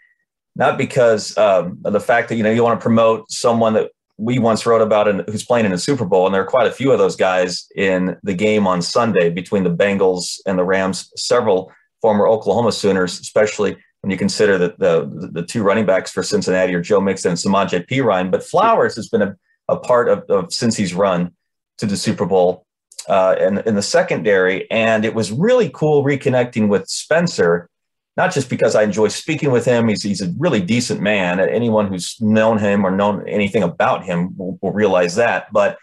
not 0.56 0.78
because 0.78 1.36
um, 1.36 1.78
of 1.84 1.92
the 1.92 2.00
fact 2.00 2.28
that 2.28 2.36
you 2.36 2.42
know 2.42 2.50
you 2.50 2.64
want 2.64 2.78
to 2.78 2.82
promote 2.82 3.30
someone 3.30 3.74
that 3.74 3.90
we 4.16 4.38
once 4.38 4.64
wrote 4.64 4.82
about 4.82 5.08
and 5.08 5.22
who's 5.28 5.44
playing 5.44 5.66
in 5.66 5.72
the 5.72 5.78
Super 5.78 6.04
Bowl, 6.04 6.26
and 6.26 6.34
there 6.34 6.42
are 6.42 6.46
quite 6.46 6.66
a 6.66 6.72
few 6.72 6.92
of 6.92 6.98
those 6.98 7.16
guys 7.16 7.66
in 7.76 8.16
the 8.22 8.34
game 8.34 8.66
on 8.66 8.82
Sunday 8.82 9.30
between 9.30 9.64
the 9.64 9.74
Bengals 9.74 10.40
and 10.46 10.58
the 10.58 10.64
Rams. 10.64 11.12
Several 11.16 11.72
former 12.00 12.28
Oklahoma 12.28 12.72
Sooners, 12.72 13.20
especially 13.20 13.76
when 14.04 14.10
you 14.10 14.18
consider 14.18 14.58
that 14.58 14.78
the, 14.78 15.30
the, 15.32 15.42
two 15.42 15.62
running 15.62 15.86
backs 15.86 16.10
for 16.10 16.22
Cincinnati 16.22 16.74
are 16.74 16.82
Joe 16.82 17.00
Mixon 17.00 17.30
and 17.30 17.38
Samaje 17.38 17.88
Perine. 17.88 18.30
But 18.30 18.44
Flowers 18.44 18.94
has 18.96 19.08
been 19.08 19.22
a, 19.22 19.34
a 19.66 19.78
part 19.78 20.10
of, 20.10 20.24
of 20.28 20.52
since 20.52 20.76
he's 20.76 20.92
run 20.92 21.32
to 21.78 21.86
the 21.86 21.96
Super 21.96 22.26
Bowl 22.26 22.66
uh, 23.08 23.36
in, 23.40 23.60
in 23.60 23.76
the 23.76 23.82
secondary. 23.82 24.70
And 24.70 25.06
it 25.06 25.14
was 25.14 25.32
really 25.32 25.70
cool 25.70 26.04
reconnecting 26.04 26.68
with 26.68 26.86
Spencer, 26.86 27.70
not 28.18 28.30
just 28.34 28.50
because 28.50 28.74
I 28.74 28.82
enjoy 28.82 29.08
speaking 29.08 29.50
with 29.50 29.64
him. 29.64 29.88
He's, 29.88 30.02
he's 30.02 30.20
a 30.20 30.30
really 30.38 30.60
decent 30.60 31.00
man. 31.00 31.40
Anyone 31.40 31.86
who's 31.86 32.20
known 32.20 32.58
him 32.58 32.84
or 32.84 32.90
known 32.90 33.26
anything 33.26 33.62
about 33.62 34.04
him 34.04 34.36
will, 34.36 34.58
will 34.60 34.72
realize 34.72 35.14
that. 35.14 35.50
But 35.50 35.78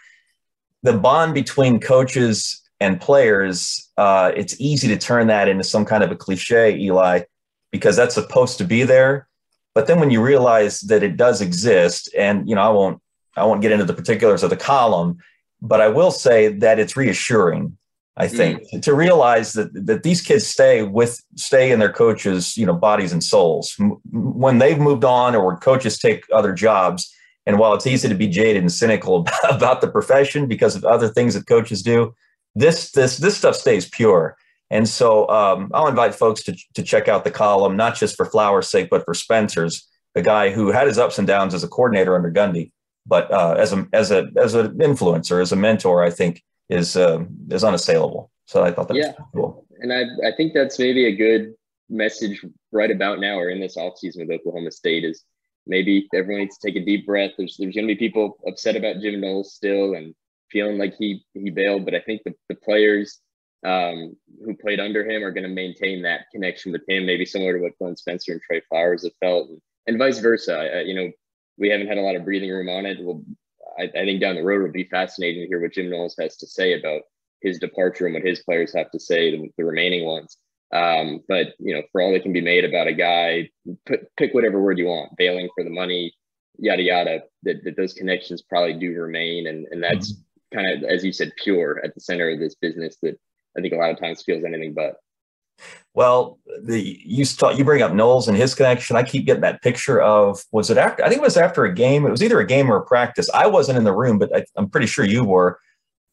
the 0.84 0.92
bond 0.92 1.34
between 1.34 1.80
coaches 1.80 2.62
and 2.78 3.00
players, 3.00 3.90
uh, 3.96 4.30
it's 4.36 4.54
easy 4.60 4.86
to 4.86 4.96
turn 4.96 5.26
that 5.26 5.48
into 5.48 5.64
some 5.64 5.84
kind 5.84 6.04
of 6.04 6.12
a 6.12 6.16
cliche, 6.16 6.76
Eli, 6.78 7.22
because 7.72 7.96
that's 7.96 8.14
supposed 8.14 8.58
to 8.58 8.64
be 8.64 8.84
there. 8.84 9.26
But 9.74 9.86
then 9.86 9.98
when 9.98 10.10
you 10.10 10.22
realize 10.22 10.80
that 10.82 11.02
it 11.02 11.16
does 11.16 11.40
exist, 11.40 12.08
and 12.16 12.48
you 12.48 12.54
know, 12.54 12.62
I 12.62 12.68
won't 12.68 13.00
I 13.36 13.44
won't 13.44 13.62
get 13.62 13.72
into 13.72 13.84
the 13.84 13.94
particulars 13.94 14.42
of 14.42 14.50
the 14.50 14.56
column, 14.56 15.18
but 15.60 15.80
I 15.80 15.88
will 15.88 16.10
say 16.10 16.48
that 16.48 16.78
it's 16.78 16.96
reassuring. 16.96 17.76
I 18.14 18.28
think 18.28 18.62
mm. 18.70 18.82
to 18.82 18.94
realize 18.94 19.54
that 19.54 19.72
that 19.86 20.02
these 20.02 20.20
kids 20.20 20.46
stay 20.46 20.82
with 20.82 21.18
stay 21.36 21.72
in 21.72 21.78
their 21.78 21.92
coaches, 21.92 22.56
you 22.58 22.66
know, 22.66 22.74
bodies 22.74 23.12
and 23.12 23.24
souls. 23.24 23.74
When 24.10 24.58
they've 24.58 24.78
moved 24.78 25.04
on 25.04 25.34
or 25.34 25.46
when 25.46 25.56
coaches 25.56 25.98
take 25.98 26.24
other 26.30 26.52
jobs, 26.52 27.10
and 27.46 27.58
while 27.58 27.72
it's 27.72 27.86
easy 27.86 28.08
to 28.08 28.14
be 28.14 28.28
jaded 28.28 28.62
and 28.62 28.70
cynical 28.70 29.26
about 29.50 29.80
the 29.80 29.88
profession 29.88 30.46
because 30.46 30.76
of 30.76 30.84
other 30.84 31.08
things 31.08 31.32
that 31.32 31.46
coaches 31.46 31.82
do, 31.82 32.14
this 32.54 32.90
this 32.90 33.16
this 33.16 33.38
stuff 33.38 33.56
stays 33.56 33.88
pure. 33.88 34.36
And 34.72 34.88
so 34.88 35.28
um, 35.28 35.70
I'll 35.72 35.86
invite 35.86 36.14
folks 36.14 36.42
to 36.44 36.56
to 36.74 36.82
check 36.82 37.06
out 37.06 37.22
the 37.22 37.30
column, 37.30 37.76
not 37.76 37.94
just 37.94 38.16
for 38.16 38.26
Flower's 38.26 38.68
sake, 38.68 38.88
but 38.90 39.04
for 39.04 39.14
Spencer's, 39.14 39.88
the 40.14 40.22
guy 40.22 40.50
who 40.50 40.72
had 40.72 40.88
his 40.88 40.98
ups 40.98 41.18
and 41.18 41.26
downs 41.28 41.54
as 41.54 41.62
a 41.62 41.68
coordinator 41.68 42.16
under 42.16 42.32
Gundy 42.32 42.72
but 43.06 43.30
uh, 43.30 43.54
as 43.58 43.72
a 43.72 43.86
as 43.92 44.10
a 44.10 44.30
as 44.36 44.54
an 44.54 44.78
influencer, 44.78 45.40
as 45.40 45.52
a 45.52 45.56
mentor, 45.56 46.02
I 46.02 46.10
think 46.10 46.42
is 46.68 46.96
uh, 46.96 47.24
is 47.50 47.64
unassailable. 47.64 48.30
So 48.46 48.62
I 48.62 48.72
thought 48.72 48.88
that 48.88 48.96
yeah. 48.96 49.14
was 49.18 49.28
cool. 49.34 49.66
And 49.80 49.92
I 49.92 50.02
I 50.26 50.32
think 50.36 50.54
that's 50.54 50.78
maybe 50.78 51.06
a 51.06 51.16
good 51.16 51.54
message 51.88 52.44
right 52.70 52.90
about 52.90 53.20
now 53.20 53.38
or 53.38 53.50
in 53.50 53.60
this 53.60 53.76
offseason 53.76 54.18
with 54.18 54.30
Oklahoma 54.30 54.70
State 54.70 55.04
is 55.04 55.24
maybe 55.66 56.08
everyone 56.14 56.42
needs 56.42 56.58
to 56.58 56.68
take 56.68 56.80
a 56.80 56.84
deep 56.84 57.06
breath. 57.06 57.32
There's 57.36 57.56
there's 57.58 57.74
going 57.74 57.88
to 57.88 57.94
be 57.94 57.98
people 57.98 58.38
upset 58.46 58.76
about 58.76 59.00
Jim 59.00 59.20
Knowles 59.20 59.54
still 59.54 59.94
and 59.94 60.14
feeling 60.50 60.78
like 60.78 60.94
he 60.96 61.24
he 61.34 61.50
bailed, 61.50 61.84
but 61.84 61.94
I 61.94 62.00
think 62.00 62.22
the, 62.24 62.34
the 62.48 62.54
players 62.54 63.20
um, 63.64 64.16
who 64.44 64.56
played 64.56 64.80
under 64.80 65.08
him 65.08 65.22
are 65.22 65.30
going 65.30 65.44
to 65.44 65.48
maintain 65.48 66.02
that 66.02 66.26
connection 66.32 66.72
with 66.72 66.82
him, 66.88 67.06
maybe 67.06 67.24
similar 67.24 67.56
to 67.56 67.62
what 67.62 67.78
Glenn 67.78 67.96
Spencer 67.96 68.32
and 68.32 68.40
Tre 68.42 68.60
Flowers 68.68 69.04
have 69.04 69.12
felt, 69.20 69.50
and, 69.50 69.60
and 69.86 69.98
vice 69.98 70.18
versa. 70.18 70.56
I, 70.56 70.80
you 70.80 70.94
know, 70.94 71.10
we 71.58 71.68
haven't 71.68 71.88
had 71.88 71.98
a 71.98 72.02
lot 72.02 72.16
of 72.16 72.24
breathing 72.24 72.50
room 72.50 72.68
on 72.68 72.86
it. 72.86 72.98
Well, 73.00 73.22
I, 73.78 73.84
I 73.84 74.04
think 74.04 74.20
down 74.20 74.34
the 74.34 74.42
road 74.42 74.62
it'll 74.62 74.72
be 74.72 74.88
fascinating 74.90 75.42
to 75.42 75.48
hear 75.48 75.60
what 75.60 75.72
Jim 75.72 75.90
Knowles 75.90 76.16
has 76.18 76.36
to 76.38 76.46
say 76.46 76.78
about 76.78 77.02
his 77.40 77.58
departure 77.58 78.06
and 78.06 78.14
what 78.14 78.24
his 78.24 78.42
players 78.42 78.74
have 78.74 78.90
to 78.90 79.00
say, 79.00 79.30
the, 79.30 79.48
the 79.56 79.64
remaining 79.64 80.04
ones. 80.04 80.38
Um, 80.72 81.20
but 81.28 81.48
you 81.58 81.74
know, 81.74 81.82
for 81.92 82.00
all 82.00 82.12
that 82.12 82.22
can 82.22 82.32
be 82.32 82.40
made 82.40 82.64
about 82.64 82.86
a 82.86 82.94
guy, 82.94 83.50
put, 83.86 84.00
pick 84.16 84.32
whatever 84.32 84.60
word 84.60 84.78
you 84.78 84.86
want, 84.86 85.16
bailing 85.16 85.48
for 85.54 85.62
the 85.62 85.70
money, 85.70 86.14
yada 86.58 86.82
yada. 86.82 87.20
That, 87.42 87.62
that 87.64 87.76
those 87.76 87.92
connections 87.92 88.42
probably 88.42 88.74
do 88.74 88.98
remain, 88.98 89.46
and 89.46 89.66
and 89.70 89.82
that's 89.82 90.12
mm-hmm. 90.12 90.58
kind 90.58 90.84
of 90.84 90.90
as 90.90 91.04
you 91.04 91.12
said, 91.12 91.32
pure 91.36 91.80
at 91.84 91.94
the 91.94 92.00
center 92.00 92.30
of 92.30 92.40
this 92.40 92.54
business 92.54 92.96
that 93.02 93.18
I 93.56 93.60
think 93.60 93.74
a 93.74 93.76
lot 93.76 93.90
of 93.90 93.98
times 93.98 94.22
feels 94.22 94.44
anything 94.44 94.74
but. 94.74 94.96
Well, 95.94 96.38
the 96.62 96.98
you 97.04 97.24
talk, 97.24 97.58
you 97.58 97.64
bring 97.64 97.82
up 97.82 97.92
Knowles 97.92 98.26
and 98.26 98.36
his 98.36 98.54
connection. 98.54 98.96
I 98.96 99.02
keep 99.02 99.26
getting 99.26 99.42
that 99.42 99.62
picture 99.62 100.00
of 100.00 100.42
was 100.50 100.70
it 100.70 100.78
after? 100.78 101.04
I 101.04 101.08
think 101.08 101.20
it 101.20 101.24
was 101.24 101.36
after 101.36 101.64
a 101.64 101.74
game. 101.74 102.06
It 102.06 102.10
was 102.10 102.22
either 102.22 102.40
a 102.40 102.46
game 102.46 102.70
or 102.70 102.76
a 102.76 102.84
practice. 102.84 103.28
I 103.34 103.46
wasn't 103.46 103.78
in 103.78 103.84
the 103.84 103.94
room, 103.94 104.18
but 104.18 104.34
I, 104.34 104.44
I'm 104.56 104.70
pretty 104.70 104.86
sure 104.86 105.04
you 105.04 105.24
were. 105.24 105.58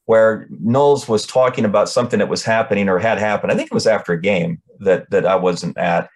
Where 0.06 0.48
Knowles 0.50 1.08
was 1.08 1.26
talking 1.26 1.66
about 1.66 1.88
something 1.88 2.18
that 2.18 2.30
was 2.30 2.44
happening 2.44 2.90
or 2.90 2.98
had 2.98 3.20
happened. 3.20 3.52
I 3.52 3.56
think 3.56 3.68
it 3.68 3.76
was 3.76 3.86
after 3.86 4.12
a 4.12 4.22
game 4.22 4.62
that 4.80 5.10
that 5.12 5.26
I 5.26 5.36
wasn't 5.36 5.78
at, 5.78 6.10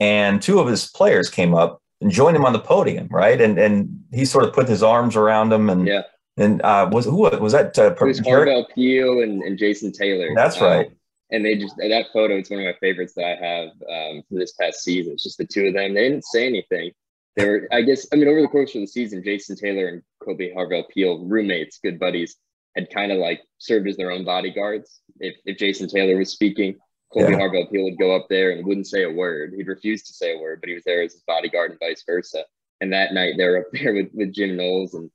and 0.00 0.42
two 0.42 0.58
of 0.58 0.66
his 0.66 0.90
players 0.90 1.28
came 1.28 1.54
up 1.54 1.80
and 2.00 2.10
joined 2.10 2.36
him 2.36 2.44
on 2.44 2.52
the 2.52 2.58
podium, 2.58 3.06
right? 3.10 3.40
And 3.40 3.58
and 3.58 4.02
he 4.12 4.24
sort 4.24 4.44
of 4.44 4.54
put 4.54 4.68
his 4.68 4.82
arms 4.82 5.14
around 5.14 5.50
them 5.50 5.70
and 5.70 5.86
yeah. 5.86 6.02
And 6.36 6.60
uh, 6.62 6.88
was 6.90 7.04
who 7.04 7.18
was 7.18 7.52
that? 7.52 7.78
Uh, 7.78 7.94
it 7.94 8.00
was 8.00 8.20
Harvell 8.20 8.66
Peel 8.74 9.22
and, 9.22 9.42
and 9.42 9.56
Jason 9.56 9.92
Taylor. 9.92 10.28
That's 10.34 10.60
right. 10.60 10.86
Um, 10.86 10.92
and 11.30 11.44
they 11.44 11.56
just 11.56 11.76
that 11.76 12.06
photo 12.12 12.36
it's 12.36 12.50
one 12.50 12.60
of 12.60 12.66
my 12.66 12.74
favorites 12.80 13.14
that 13.14 13.24
i 13.24 13.46
have 13.46 13.68
um, 13.90 14.22
for 14.28 14.38
this 14.38 14.52
past 14.52 14.82
season 14.82 15.14
it's 15.14 15.24
just 15.24 15.38
the 15.38 15.46
two 15.46 15.66
of 15.66 15.74
them 15.74 15.94
they 15.94 16.08
didn't 16.08 16.24
say 16.24 16.46
anything 16.46 16.90
they 17.36 17.48
were 17.48 17.68
i 17.72 17.82
guess 17.82 18.06
i 18.12 18.16
mean 18.16 18.28
over 18.28 18.40
the 18.40 18.48
course 18.48 18.74
of 18.74 18.80
the 18.80 18.86
season 18.86 19.22
jason 19.22 19.56
taylor 19.56 19.88
and 19.88 20.02
Kolby 20.22 20.54
Harvell 20.54 20.88
Peel 20.88 21.24
roommates 21.24 21.78
good 21.82 21.98
buddies 21.98 22.36
had 22.76 22.90
kind 22.90 23.12
of 23.12 23.18
like 23.18 23.40
served 23.58 23.88
as 23.88 23.96
their 23.96 24.10
own 24.10 24.24
bodyguards 24.24 25.00
if, 25.20 25.34
if 25.44 25.58
jason 25.58 25.88
taylor 25.88 26.16
was 26.16 26.30
speaking 26.30 26.76
Kolby 27.14 27.30
yeah. 27.30 27.38
Harvell 27.38 27.70
Peel 27.70 27.84
would 27.84 27.98
go 27.98 28.14
up 28.14 28.26
there 28.28 28.52
and 28.52 28.66
wouldn't 28.66 28.86
say 28.86 29.04
a 29.04 29.10
word 29.10 29.52
he'd 29.56 29.68
refuse 29.68 30.02
to 30.04 30.12
say 30.12 30.34
a 30.34 30.38
word 30.38 30.60
but 30.60 30.68
he 30.68 30.74
was 30.74 30.84
there 30.84 31.02
as 31.02 31.12
his 31.12 31.22
bodyguard 31.26 31.70
and 31.70 31.80
vice 31.80 32.04
versa 32.06 32.44
and 32.80 32.92
that 32.92 33.14
night 33.14 33.34
they 33.36 33.44
were 33.44 33.58
up 33.58 33.66
there 33.72 33.94
with, 33.94 34.08
with 34.12 34.32
jim 34.32 34.56
knowles 34.56 34.94
and 34.94 35.10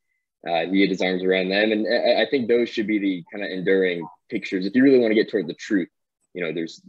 uh, 0.48 0.66
he 0.72 0.82
had 0.82 0.90
his 0.90 1.02
arms 1.02 1.24
around 1.24 1.50
them 1.50 1.72
and 1.72 1.86
I, 1.88 2.24
I 2.24 2.30
think 2.30 2.48
those 2.48 2.70
should 2.70 2.88
be 2.88 3.00
the 3.00 3.24
kind 3.32 3.44
of 3.44 3.52
enduring 3.52 4.06
pictures 4.30 4.66
if 4.66 4.76
you 4.76 4.84
really 4.84 5.00
want 5.00 5.12
to 5.12 5.16
get 5.16 5.30
toward 5.30 5.48
the 5.48 5.54
truth 5.54 5.90
you 6.34 6.44
know, 6.44 6.54
there's, 6.54 6.82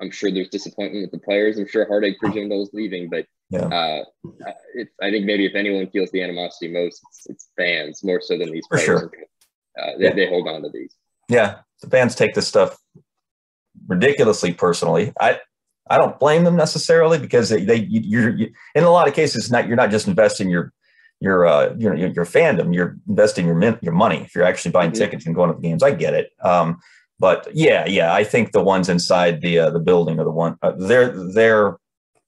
I'm 0.00 0.10
sure 0.10 0.30
there's 0.30 0.48
disappointment 0.48 1.02
with 1.02 1.10
the 1.10 1.24
players. 1.24 1.58
I'm 1.58 1.68
sure 1.68 1.86
heartache 1.86 2.16
for 2.20 2.30
Jim 2.30 2.48
Knowles 2.48 2.70
leaving, 2.72 3.08
but 3.10 3.26
yeah. 3.50 3.66
uh, 3.66 4.04
it, 4.74 4.88
I 5.02 5.10
think 5.10 5.26
maybe 5.26 5.44
if 5.44 5.54
anyone 5.54 5.88
feels 5.90 6.10
the 6.10 6.22
animosity 6.22 6.72
most, 6.72 7.02
it's, 7.08 7.26
it's 7.26 7.48
fans 7.56 8.02
more 8.02 8.20
so 8.20 8.38
than 8.38 8.50
these 8.50 8.66
for 8.68 8.78
players. 8.78 9.00
Sure. 9.00 9.12
Uh, 9.80 9.98
they, 9.98 10.04
yeah. 10.04 10.14
they 10.14 10.28
hold 10.28 10.48
on 10.48 10.62
to 10.62 10.70
these. 10.70 10.94
Yeah, 11.28 11.58
the 11.82 11.90
fans 11.90 12.14
take 12.14 12.34
this 12.34 12.48
stuff 12.48 12.78
ridiculously 13.86 14.54
personally. 14.54 15.12
I 15.20 15.40
I 15.88 15.98
don't 15.98 16.18
blame 16.18 16.44
them 16.44 16.56
necessarily 16.56 17.18
because 17.18 17.48
they, 17.48 17.64
they 17.64 17.86
you're 17.88 18.34
you, 18.34 18.52
in 18.74 18.84
a 18.84 18.90
lot 18.90 19.06
of 19.06 19.14
cases 19.14 19.50
not 19.50 19.66
you're 19.66 19.76
not 19.76 19.90
just 19.90 20.08
investing 20.08 20.48
your 20.48 20.72
your 21.20 21.46
uh 21.46 21.74
your 21.78 21.94
your 21.94 22.26
fandom 22.26 22.74
you're 22.74 22.96
investing 23.08 23.46
your 23.46 23.78
your 23.80 23.94
money 23.94 24.18
if 24.18 24.34
you're 24.34 24.44
actually 24.44 24.70
buying 24.70 24.90
mm-hmm. 24.90 25.02
tickets 25.02 25.26
and 25.26 25.34
going 25.34 25.50
to 25.50 25.56
the 25.56 25.62
games. 25.62 25.82
I 25.82 25.92
get 25.92 26.14
it. 26.14 26.30
Um, 26.42 26.78
but 27.18 27.48
yeah, 27.54 27.86
yeah, 27.86 28.12
I 28.12 28.24
think 28.24 28.52
the 28.52 28.62
ones 28.62 28.88
inside 28.88 29.40
the 29.40 29.58
uh, 29.58 29.70
the 29.70 29.80
building 29.80 30.20
are 30.20 30.24
the 30.24 30.30
one 30.30 30.56
uh, 30.62 30.72
they're 30.76 31.10
they're 31.32 31.78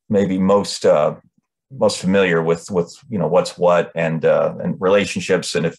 maybe 0.08 0.38
most 0.38 0.86
uh, 0.86 1.14
most 1.70 1.98
familiar 2.00 2.42
with 2.42 2.70
with 2.70 2.96
you 3.10 3.18
know 3.18 3.28
what's 3.28 3.58
what 3.58 3.92
and 3.94 4.24
uh, 4.24 4.54
and 4.62 4.80
relationships 4.80 5.54
and 5.54 5.66
if 5.66 5.76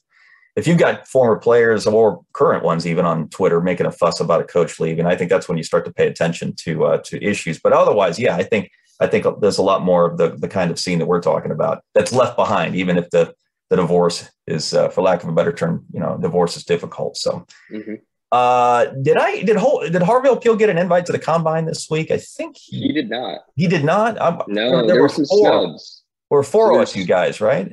if 0.56 0.68
you've 0.68 0.78
got 0.78 1.08
former 1.08 1.38
players 1.38 1.88
or 1.88 2.22
current 2.34 2.64
ones 2.64 2.86
even 2.86 3.06
on 3.06 3.30
Twitter 3.30 3.62
making 3.62 3.86
a 3.86 3.92
fuss 3.92 4.20
about 4.20 4.42
a 4.42 4.44
coach 4.44 4.80
leaving, 4.80 5.06
I 5.06 5.16
think 5.16 5.30
that's 5.30 5.48
when 5.48 5.58
you 5.58 5.64
start 5.64 5.86
to 5.86 5.94
pay 5.94 6.08
attention 6.08 6.54
to 6.64 6.86
uh, 6.86 6.98
to 7.06 7.24
issues. 7.24 7.60
But 7.60 7.74
otherwise, 7.74 8.20
yeah, 8.20 8.36
I 8.36 8.44
think 8.44 8.70
I 9.00 9.08
think 9.08 9.26
there's 9.40 9.58
a 9.58 9.64
lot 9.64 9.82
more 9.82 10.06
of 10.06 10.18
the 10.18 10.30
the 10.30 10.48
kind 10.48 10.72
of 10.72 10.80
scene 10.80 11.00
that 11.00 11.06
we're 11.06 11.22
talking 11.22 11.52
about 11.52 11.84
that's 11.94 12.14
left 12.14 12.36
behind, 12.36 12.76
even 12.76 12.98
if 12.98 13.10
the 13.10 13.34
the 13.70 13.76
divorce 13.76 14.30
is, 14.48 14.74
uh, 14.74 14.90
for 14.90 15.02
lack 15.04 15.22
of 15.22 15.30
a 15.30 15.32
better 15.32 15.54
term, 15.54 15.86
you 15.94 16.00
know, 16.00 16.18
divorce 16.18 16.58
is 16.58 16.64
difficult. 16.64 17.18
So. 17.18 17.46
Mm-hmm. 17.72 17.96
Uh, 18.32 18.86
did 19.02 19.18
I 19.18 19.42
did 19.42 19.58
Hol, 19.58 19.82
did 19.90 20.04
Harvell 20.04 20.40
Peel 20.40 20.56
get 20.56 20.70
an 20.70 20.78
invite 20.78 21.08
to 21.08 21.12
the 21.12 21.18
combine 21.18 21.66
this 21.66 21.90
week? 21.90 22.12
I 22.12 22.18
think 22.18 22.58
he, 22.60 22.82
he 22.82 22.94
did 22.94 23.10
not. 23.10 23.40
He 23.56 23.66
did 23.66 23.84
not. 23.84 24.22
I'm, 24.22 24.42
no, 24.48 24.70
there, 24.70 24.88
there 24.88 25.02
were 25.02 25.10
some 25.10 25.26
four. 25.26 25.48
snubs. 25.48 26.04
Or 26.30 26.44
four 26.44 26.86
so 26.86 27.00
OSU 27.00 27.08
guys, 27.08 27.42
right? 27.42 27.72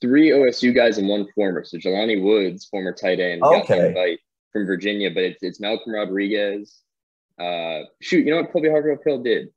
three 0.00 0.30
OSU 0.30 0.74
guys 0.74 0.98
and 0.98 1.08
one 1.08 1.26
former. 1.34 1.64
So 1.64 1.78
Jelani 1.78 2.22
Woods, 2.22 2.66
former 2.66 2.92
tight 2.92 3.20
end, 3.20 3.42
okay. 3.42 3.58
got 3.58 3.68
the 3.68 3.86
invite 3.88 4.18
from 4.52 4.66
Virginia, 4.66 5.10
but 5.10 5.22
it's, 5.22 5.42
it's 5.42 5.60
Malcolm 5.60 5.94
Rodriguez. 5.94 6.80
Uh, 7.38 7.82
shoot, 8.00 8.24
you 8.24 8.30
know 8.30 8.40
what 8.40 8.52
Kolby 8.52 8.70
Harvell 8.70 9.02
Peel 9.02 9.22
did? 9.22 9.48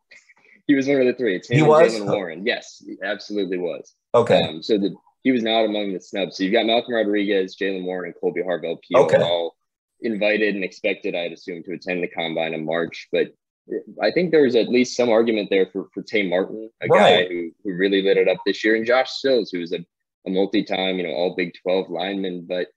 He 0.69 0.75
was 0.75 0.87
one 0.87 1.01
of 1.01 1.07
the 1.07 1.13
three. 1.13 1.35
It's 1.35 1.49
him 1.49 1.57
he 1.57 1.63
was? 1.63 1.93
Jaylen 1.93 2.05
Warren. 2.05 2.45
Yes, 2.45 2.83
he 2.85 2.95
absolutely 3.03 3.57
was. 3.57 3.95
Okay. 4.13 4.41
Um, 4.41 4.61
so 4.61 4.77
the 4.77 4.95
he 5.23 5.31
was 5.31 5.43
not 5.43 5.65
among 5.65 5.93
the 5.93 5.99
snubs. 5.99 6.37
So 6.37 6.43
you've 6.43 6.53
got 6.53 6.65
Malcolm 6.65 6.93
Rodriguez, 6.93 7.57
Jaylen 7.59 7.83
Warren, 7.83 8.13
and 8.13 8.15
Kolby 8.15 8.45
Harvell 8.45 8.77
Peel 8.81 9.01
okay. 9.01 9.21
all 9.21 9.57
invited 10.01 10.55
and 10.55 10.63
expected, 10.63 11.15
I'd 11.15 11.33
assume, 11.33 11.63
to 11.63 11.73
attend 11.73 12.03
the 12.03 12.07
combine 12.07 12.53
in 12.53 12.63
March. 12.63 13.07
But 13.11 13.33
I 14.01 14.11
think 14.11 14.31
there 14.31 14.43
was 14.43 14.55
at 14.55 14.69
least 14.69 14.95
some 14.95 15.09
argument 15.09 15.49
there 15.49 15.65
for, 15.73 15.89
for 15.93 16.03
Tay 16.03 16.29
Martin, 16.29 16.69
a 16.81 16.87
right. 16.87 17.27
guy 17.27 17.33
who, 17.33 17.51
who 17.63 17.73
really 17.73 18.01
lit 18.01 18.17
it 18.17 18.29
up 18.29 18.37
this 18.45 18.63
year, 18.63 18.75
and 18.75 18.85
Josh 18.85 19.11
Sills, 19.11 19.49
who 19.51 19.59
was 19.59 19.73
a 19.73 19.83
a 20.25 20.29
multi-time, 20.29 20.97
you 20.97 21.03
know, 21.03 21.13
all 21.13 21.35
Big 21.35 21.53
12 21.61 21.89
lineman, 21.89 22.45
but 22.47 22.67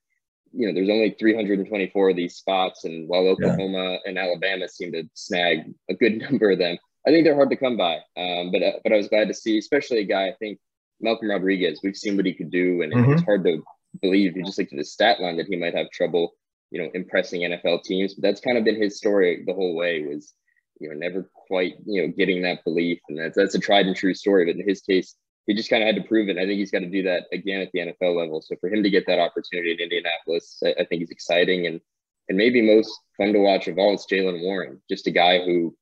you 0.55 0.67
know, 0.67 0.73
there's 0.73 0.89
only 0.89 1.15
324 1.17 2.11
of 2.11 2.15
these 2.15 2.35
spots, 2.35 2.85
and 2.85 3.07
while 3.07 3.27
Oklahoma 3.27 3.93
yeah. 3.93 3.97
and 4.05 4.19
Alabama 4.19 4.67
seem 4.67 4.91
to 4.91 5.03
snag 5.13 5.73
a 5.89 5.95
good 5.95 6.17
number 6.21 6.51
of 6.51 6.59
them, 6.59 6.77
I 7.05 7.11
think 7.11 7.25
they're 7.25 7.35
hard 7.35 7.49
to 7.49 7.57
come 7.57 7.77
by. 7.77 7.97
Um, 8.17 8.51
but 8.51 8.63
uh, 8.63 8.79
but 8.83 8.93
I 8.93 8.97
was 8.97 9.07
glad 9.07 9.27
to 9.27 9.33
see, 9.33 9.57
especially 9.57 9.99
a 9.99 10.05
guy 10.05 10.27
I 10.27 10.35
think 10.39 10.59
Malcolm 11.01 11.29
Rodriguez. 11.29 11.81
We've 11.83 11.97
seen 11.97 12.15
what 12.15 12.25
he 12.25 12.33
could 12.33 12.51
do, 12.51 12.81
and 12.81 12.93
mm-hmm. 12.93 13.13
it's 13.13 13.23
hard 13.23 13.43
to 13.43 13.61
believe. 14.01 14.35
You 14.35 14.45
just 14.45 14.57
looked 14.57 14.73
at 14.73 14.77
the 14.77 14.85
stat 14.85 15.19
line 15.19 15.37
that 15.37 15.47
he 15.47 15.55
might 15.55 15.75
have 15.75 15.89
trouble, 15.91 16.33
you 16.71 16.81
know, 16.81 16.89
impressing 16.93 17.41
NFL 17.41 17.83
teams. 17.83 18.15
But 18.15 18.23
that's 18.23 18.41
kind 18.41 18.57
of 18.57 18.63
been 18.63 18.81
his 18.81 18.97
story 18.97 19.43
the 19.45 19.53
whole 19.53 19.75
way. 19.75 20.05
Was 20.05 20.33
you 20.79 20.89
know 20.89 20.95
never 20.95 21.29
quite 21.47 21.75
you 21.85 22.01
know 22.01 22.13
getting 22.15 22.41
that 22.43 22.63
belief, 22.63 22.99
and 23.09 23.19
that's 23.19 23.35
that's 23.35 23.55
a 23.55 23.59
tried 23.59 23.85
and 23.85 23.95
true 23.95 24.13
story. 24.13 24.45
But 24.45 24.59
in 24.59 24.67
his 24.67 24.81
case, 24.81 25.15
he 25.45 25.53
just 25.53 25.69
kind 25.69 25.83
of 25.83 25.87
had 25.87 26.01
to 26.01 26.07
prove 26.07 26.29
it. 26.29 26.37
I 26.37 26.45
think 26.45 26.59
he's 26.59 26.71
got 26.71 26.79
to 26.79 26.89
do 26.89 27.03
that 27.03 27.25
again 27.33 27.61
at 27.61 27.69
the 27.73 27.79
NFL 27.79 28.15
level. 28.17 28.41
So 28.41 28.55
for 28.61 28.69
him 28.69 28.81
to 28.83 28.89
get 28.89 29.05
that 29.07 29.19
opportunity 29.19 29.73
in 29.73 29.79
Indianapolis, 29.79 30.61
I, 30.63 30.69
I 30.81 30.85
think 30.85 31.01
he's 31.01 31.11
exciting 31.11 31.67
and 31.67 31.81
and 32.29 32.37
maybe 32.37 32.61
most 32.61 32.97
fun 33.17 33.33
to 33.33 33.39
watch 33.39 33.67
of 33.67 33.77
all 33.77 33.93
is 33.93 34.07
Jaylen 34.09 34.41
Warren, 34.41 34.81
just 34.89 35.07
a 35.07 35.11
guy 35.11 35.43
who 35.43 35.75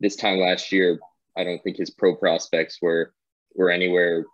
this 0.00 0.16
time 0.16 0.38
last 0.38 0.72
year, 0.72 0.98
I 1.36 1.44
don't 1.44 1.62
think 1.62 1.76
his 1.76 1.90
pro 1.90 2.14
prospects 2.16 2.78
were 2.80 3.12
were 3.54 3.70
anywhere. 3.70 4.24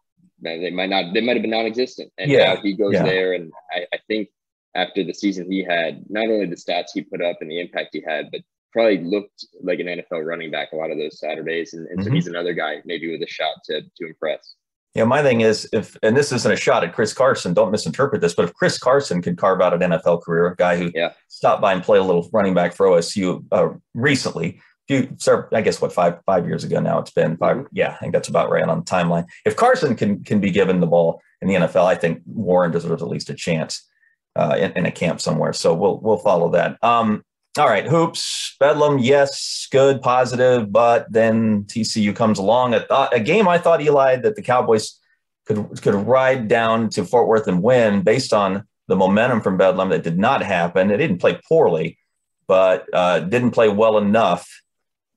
They 0.41 0.71
might 0.71 0.91
not. 0.91 1.15
They 1.15 1.21
might 1.21 1.37
have 1.37 1.43
been 1.43 1.51
non-existent, 1.51 2.13
and 2.19 2.31
yeah. 2.31 2.55
now 2.55 2.61
he 2.61 2.75
goes 2.75 2.95
yeah. 2.95 3.05
there. 3.05 3.33
And 3.35 3.53
I, 3.73 3.87
I 3.93 3.99
think 4.09 4.29
after 4.75 5.05
the 5.05 5.15
season 5.15 5.51
he 5.51 5.63
had, 5.63 6.05
not 6.09 6.25
only 6.25 6.47
the 6.47 6.57
stats 6.57 6.87
he 6.95 7.03
put 7.03 7.23
up 7.23 7.39
and 7.41 7.51
the 7.51 7.61
impact 7.61 7.91
he 7.93 8.03
had, 8.07 8.31
but 8.33 8.41
probably 8.73 8.99
looked 8.99 9.47
like 9.63 9.79
an 9.79 9.87
NFL 9.87 10.25
running 10.25 10.51
back 10.51 10.73
a 10.73 10.77
lot 10.77 10.91
of 10.91 10.99
those 10.99 11.21
Saturdays. 11.21 11.75
And, 11.75 11.87
and 11.89 11.99
mm-hmm. 11.99 12.09
so 12.09 12.15
he's 12.15 12.27
another 12.27 12.55
guy 12.55 12.77
maybe 12.85 13.11
with 13.11 13.23
a 13.23 13.31
shot 13.31 13.57
to 13.67 13.83
to 13.83 14.07
impress. 14.07 14.55
Yeah, 14.95 15.05
my 15.05 15.23
thing 15.23 15.41
is 15.41 15.69
if, 15.73 15.97
and 16.03 16.15
this 16.15 16.33
isn't 16.33 16.53
a 16.53 16.57
shot 16.57 16.85
at 16.85 16.95
Chris 16.95 17.15
Carson, 17.15 17.55
don't 17.55 17.71
misinterpret 17.71 18.21
this, 18.21 18.35
but 18.35 18.45
if 18.45 18.55
Chris 18.55 18.79
Carson 18.79 19.23
could 19.23 19.39
carve 19.39 19.63
out 19.63 19.73
an 19.73 19.81
NFL 19.81 20.23
career, 20.23 20.49
a 20.49 20.57
guy 20.57 20.77
who 20.77 20.91
yeah. 20.95 21.13
stopped 21.29 21.63
by 21.63 21.73
and 21.73 21.83
played 21.83 22.01
a 22.01 22.05
little 22.05 22.29
running 22.31 22.53
back 22.53 22.75
for 22.75 22.87
OSU 22.87 23.43
uh, 23.53 23.71
recently, 23.95 24.61
few, 24.89 25.17
I 25.53 25.61
guess 25.61 25.81
what 25.81 25.93
five 25.93 26.19
five 26.27 26.47
years 26.47 26.65
ago 26.65 26.81
now 26.81 26.99
it's 26.99 27.11
been 27.11 27.37
5 27.37 27.57
mm-hmm. 27.57 27.67
Yeah, 27.73 27.93
I 27.93 27.97
think 27.97 28.13
that's 28.13 28.29
about 28.29 28.51
right 28.51 28.65
on 28.65 28.79
the 28.79 28.85
timeline. 28.85 29.27
If 29.45 29.57
Carson 29.57 29.97
can 29.97 30.23
can 30.25 30.41
be 30.41 30.51
given 30.51 30.81
the 30.81 30.87
ball 30.87 31.21
in 31.41 31.49
the 31.49 31.55
NFL, 31.55 31.87
I 31.87 31.95
think 31.95 32.23
Warren 32.27 32.71
deserves 32.71 33.03
at 33.03 33.09
least 33.09 33.31
a 33.31 33.35
chance 33.35 33.89
uh, 34.37 34.57
in, 34.59 34.73
in, 34.73 34.87
a 34.87 34.91
camp 34.91 35.21
somewhere. 35.21 35.53
So 35.53 35.75
we'll 35.75 35.99
we'll 36.01 36.19
follow 36.19 36.51
that. 36.53 36.83
Um, 36.83 37.25
all 37.59 37.69
right, 37.69 37.87
hoops, 37.87 38.57
Bedlam, 38.59 38.99
yes, 38.99 39.69
good, 39.71 40.01
positive, 40.01 40.73
but 40.73 41.11
then 41.13 41.65
TCU 41.65 42.17
comes 42.17 42.39
along. 42.39 42.73
A, 42.75 42.87
a 43.13 43.21
game 43.21 43.47
I 43.47 43.59
thought 43.59 43.83
Eli 43.83 44.17
that 44.17 44.37
the 44.37 44.43
Cowboys 44.43 44.99
could 45.47 45.81
could 45.83 45.95
ride 45.95 46.49
down 46.49 46.89
to 46.91 47.05
Fort 47.05 47.29
Worth 47.29 47.47
and 47.47 47.63
win 47.63 48.03
based 48.03 48.33
on 48.33 48.65
the 48.89 48.97
momentum 48.97 49.41
from 49.41 49.57
Bedlam. 49.57 49.91
That 49.91 50.03
did 50.03 50.19
not 50.19 50.43
happen. 50.43 50.89
They 50.89 50.97
didn't 50.97 51.19
play 51.19 51.39
poorly, 51.47 51.99
but 52.47 52.87
uh, 52.93 53.21
didn't 53.21 53.53
play 53.53 53.69
well 53.69 53.99
enough 53.99 54.49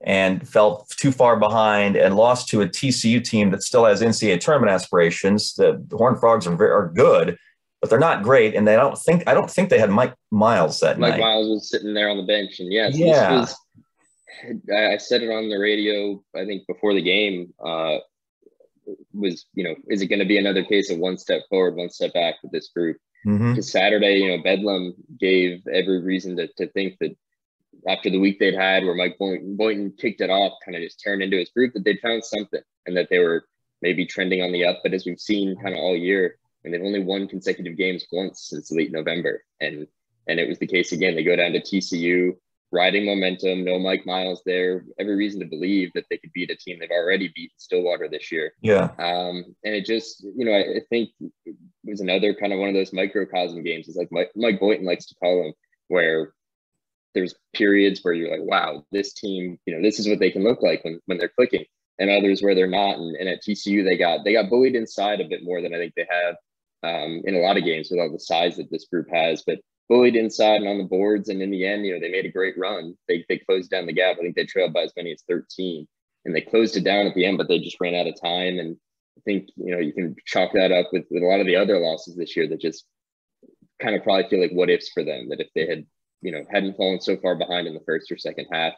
and 0.06 0.48
fell 0.48 0.88
too 0.98 1.12
far 1.12 1.36
behind 1.38 1.96
and 1.96 2.16
lost 2.16 2.48
to 2.50 2.62
a 2.62 2.68
TCU 2.68 3.24
team 3.24 3.50
that 3.50 3.64
still 3.64 3.86
has 3.86 4.02
NCAA 4.02 4.40
tournament 4.40 4.72
aspirations. 4.72 5.56
The, 5.56 5.84
the 5.88 5.98
Horned 5.98 6.20
Frogs 6.20 6.46
are, 6.46 6.56
very, 6.56 6.70
are 6.70 6.90
good, 6.90 7.38
but 7.82 7.90
they're 7.90 8.00
not 8.00 8.22
great. 8.22 8.54
And 8.54 8.68
they 8.68 8.76
don't 8.76 8.98
think 8.98 9.24
I 9.28 9.34
don't 9.34 9.50
think 9.50 9.70
they 9.70 9.80
had 9.80 9.90
Mike 9.90 10.14
Miles 10.30 10.80
that 10.82 11.00
Mike 11.00 11.14
night. 11.14 11.20
Miles 11.20 11.50
was 11.50 11.70
sitting 11.70 11.96
there 11.96 12.10
on 12.10 12.18
the 12.18 12.24
bench, 12.24 12.60
and 12.60 12.72
yes, 12.72 12.96
yeah. 12.96 13.40
Was, 13.40 13.56
I 14.72 14.98
said 14.98 15.24
it 15.24 15.32
on 15.32 15.50
the 15.50 15.58
radio. 15.58 16.24
I 16.36 16.46
think 16.46 16.68
before 16.68 16.94
the 16.94 17.02
game 17.02 17.52
uh, 17.66 17.98
was, 19.12 19.46
you 19.56 19.64
know, 19.64 19.76
is 19.88 20.04
it 20.04 20.08
going 20.08 20.20
to 20.20 20.26
be 20.26 20.38
another 20.38 20.64
case 20.64 20.92
of 20.92 21.00
one 21.00 21.18
step 21.18 21.42
forward, 21.50 21.76
one 21.76 21.90
step 21.90 22.14
back 22.14 22.36
with 22.44 22.52
this 22.52 22.70
group? 22.70 22.98
Mm-hmm. 23.26 23.60
Saturday, 23.62 24.18
you 24.18 24.28
know, 24.28 24.44
Bedlam 24.44 24.94
gave 25.20 25.66
every 25.74 26.00
reason 26.02 26.36
to, 26.38 26.48
to 26.58 26.68
think 26.68 26.98
that 27.00 27.16
after 27.88 28.10
the 28.10 28.20
week 28.20 28.40
they'd 28.40 28.56
had, 28.56 28.84
where 28.84 28.96
Mike 28.96 29.18
Boynton, 29.18 29.56
Boynton 29.56 29.94
kicked 29.98 30.22
it 30.22 30.30
off, 30.30 30.54
kind 30.64 30.76
of 30.76 30.84
just 30.84 31.02
turned 31.04 31.22
into 31.22 31.38
his 31.38 31.50
group, 31.50 31.74
that 31.74 31.84
they'd 31.84 32.00
found 32.02 32.24
something 32.24 32.62
and 32.86 32.98
that 32.98 33.08
they 33.10 33.20
were 33.20 33.46
maybe 33.82 34.06
trending 34.06 34.42
on 34.42 34.52
the 34.52 34.66
up. 34.66 34.80
But 34.84 34.94
as 34.94 35.06
we've 35.06 35.20
seen 35.20 35.56
kind 35.62 35.76
of 35.76 35.80
all 35.80 35.96
year, 35.96 36.38
and 36.66 36.74
they've 36.74 36.82
only 36.82 37.04
won 37.04 37.28
consecutive 37.28 37.78
games 37.78 38.06
once 38.12 38.48
since 38.50 38.72
late 38.72 38.92
November. 38.92 39.44
And 39.62 39.88
and 40.28 40.40
it 40.40 40.50
was 40.50 40.58
the 40.58 40.68
case 40.68 40.92
again. 40.92 41.16
They 41.16 41.24
go 41.24 41.36
down 41.36 41.52
to 41.52 41.62
TCU, 41.62 42.32
riding 42.72 43.06
momentum, 43.06 43.64
no 43.64 43.78
Mike 43.78 44.08
Miles 44.08 44.42
there. 44.46 44.84
Every 45.00 45.16
reason 45.16 45.40
to 45.42 45.46
believe 45.46 45.92
that 45.94 46.06
they 46.10 46.18
could 46.18 46.34
beat 46.34 46.50
a 46.50 46.56
team 46.56 46.80
they've 46.80 46.90
already 46.90 47.32
beat 47.36 47.52
Stillwater 47.58 48.10
this 48.10 48.32
year. 48.32 48.54
Yeah. 48.62 48.90
Um, 48.98 49.56
and 49.64 49.76
it 49.76 49.86
just, 49.86 50.24
you 50.36 50.46
know, 50.46 50.52
I, 50.52 50.78
I 50.78 50.82
think 50.90 51.12
it 51.46 51.56
was 51.84 52.02
another 52.02 52.34
kind 52.34 52.52
of 52.54 52.60
one 52.60 52.70
of 52.70 52.76
those 52.76 52.92
microcosm 52.92 53.62
games. 53.64 53.88
It's 53.88 53.98
like 53.98 54.12
Mike, 54.12 54.32
Mike 54.36 54.60
Boynton 54.60 54.88
likes 54.88 55.06
to 55.08 55.16
call 55.16 55.44
them, 55.44 55.54
where 55.90 56.34
there's 57.16 57.34
periods 57.54 58.02
where 58.04 58.14
you're 58.14 58.30
like, 58.30 58.48
wow, 58.48 58.86
this 58.92 59.14
team, 59.14 59.58
you 59.66 59.76
know, 59.76 59.82
this 59.82 60.00
is 60.00 60.08
what 60.08 60.20
they 60.20 60.32
can 60.32 60.44
look 60.44 60.62
like 60.62 60.84
when, 60.84 61.00
when 61.06 61.18
they're 61.18 61.32
clicking, 61.36 61.66
and 61.98 62.10
others 62.10 62.42
where 62.42 62.54
they're 62.54 62.68
not. 62.68 62.98
And, 62.98 63.16
and 63.16 63.30
at 63.30 63.42
TCU, 63.42 63.84
they 63.84 63.98
got 63.98 64.24
they 64.24 64.34
got 64.34 64.50
bullied 64.50 64.76
inside 64.76 65.22
a 65.22 65.28
bit 65.28 65.44
more 65.44 65.62
than 65.62 65.74
I 65.74 65.78
think 65.78 65.94
they 65.96 66.08
have 66.10 66.36
um, 66.84 67.22
in 67.26 67.36
a 67.36 67.40
lot 67.40 67.58
of 67.58 67.64
games 67.64 67.88
with 67.90 68.00
all 68.00 68.12
the 68.12 68.20
size 68.20 68.58
that 68.58 68.70
this 68.70 68.86
group 68.86 69.08
has, 69.12 69.44
but 69.48 69.60
bullied 69.90 70.16
inside 70.16 70.58
and 70.58 70.68
on 70.68 70.78
the 70.78 70.84
boards. 70.84 71.30
And 71.30 71.42
in 71.42 71.52
the 71.52 71.66
end, 71.66 71.86
you 71.86 71.94
know, 71.94 72.00
they 72.00 72.12
made 72.12 72.26
a 72.26 72.32
great 72.32 72.58
run. 72.58 72.96
They, 73.08 73.26
they 73.30 73.40
closed 73.40 73.70
down 73.70 73.86
the 73.86 73.94
gap. 73.94 74.18
I 74.18 74.22
think 74.22 74.36
they 74.36 74.46
trailed 74.46 74.74
by 74.74 74.84
as 74.84 74.94
many 74.96 75.12
as 75.12 75.24
13 75.28 75.88
and 76.26 76.36
they 76.36 76.42
closed 76.42 76.76
it 76.76 76.84
down 76.84 77.06
at 77.06 77.14
the 77.14 77.26
end, 77.26 77.38
but 77.38 77.48
they 77.48 77.60
just 77.60 77.80
ran 77.80 77.96
out 77.96 78.08
of 78.08 78.20
time. 78.20 78.60
And 78.60 78.78
I 79.18 79.22
think, 79.22 79.50
you 79.56 79.72
know, 79.72 79.80
you 79.80 79.94
can 79.94 80.16
chalk 80.26 80.52
that 80.54 80.72
up 80.72 80.88
with, 80.92 81.06
with 81.12 81.24
a 81.24 81.26
lot 81.26 81.40
of 81.40 81.46
the 81.46 81.56
other 81.56 81.80
losses 81.80 82.16
this 82.16 82.36
year 82.36 82.48
that 82.50 82.60
just 82.60 82.86
kind 83.82 83.96
of 83.96 84.04
probably 84.04 84.28
feel 84.30 84.42
like 84.42 84.52
what 84.52 84.70
ifs 84.70 84.90
for 84.90 85.04
them 85.04 85.30
that 85.30 85.40
if 85.40 85.48
they 85.54 85.68
had, 85.68 85.86
you 86.26 86.32
know, 86.32 86.44
hadn't 86.52 86.76
fallen 86.76 87.00
so 87.00 87.16
far 87.18 87.36
behind 87.36 87.68
in 87.68 87.76
the 87.76 87.84
first 87.86 88.12
or 88.12 88.18
second 88.18 88.48
half, 88.52 88.74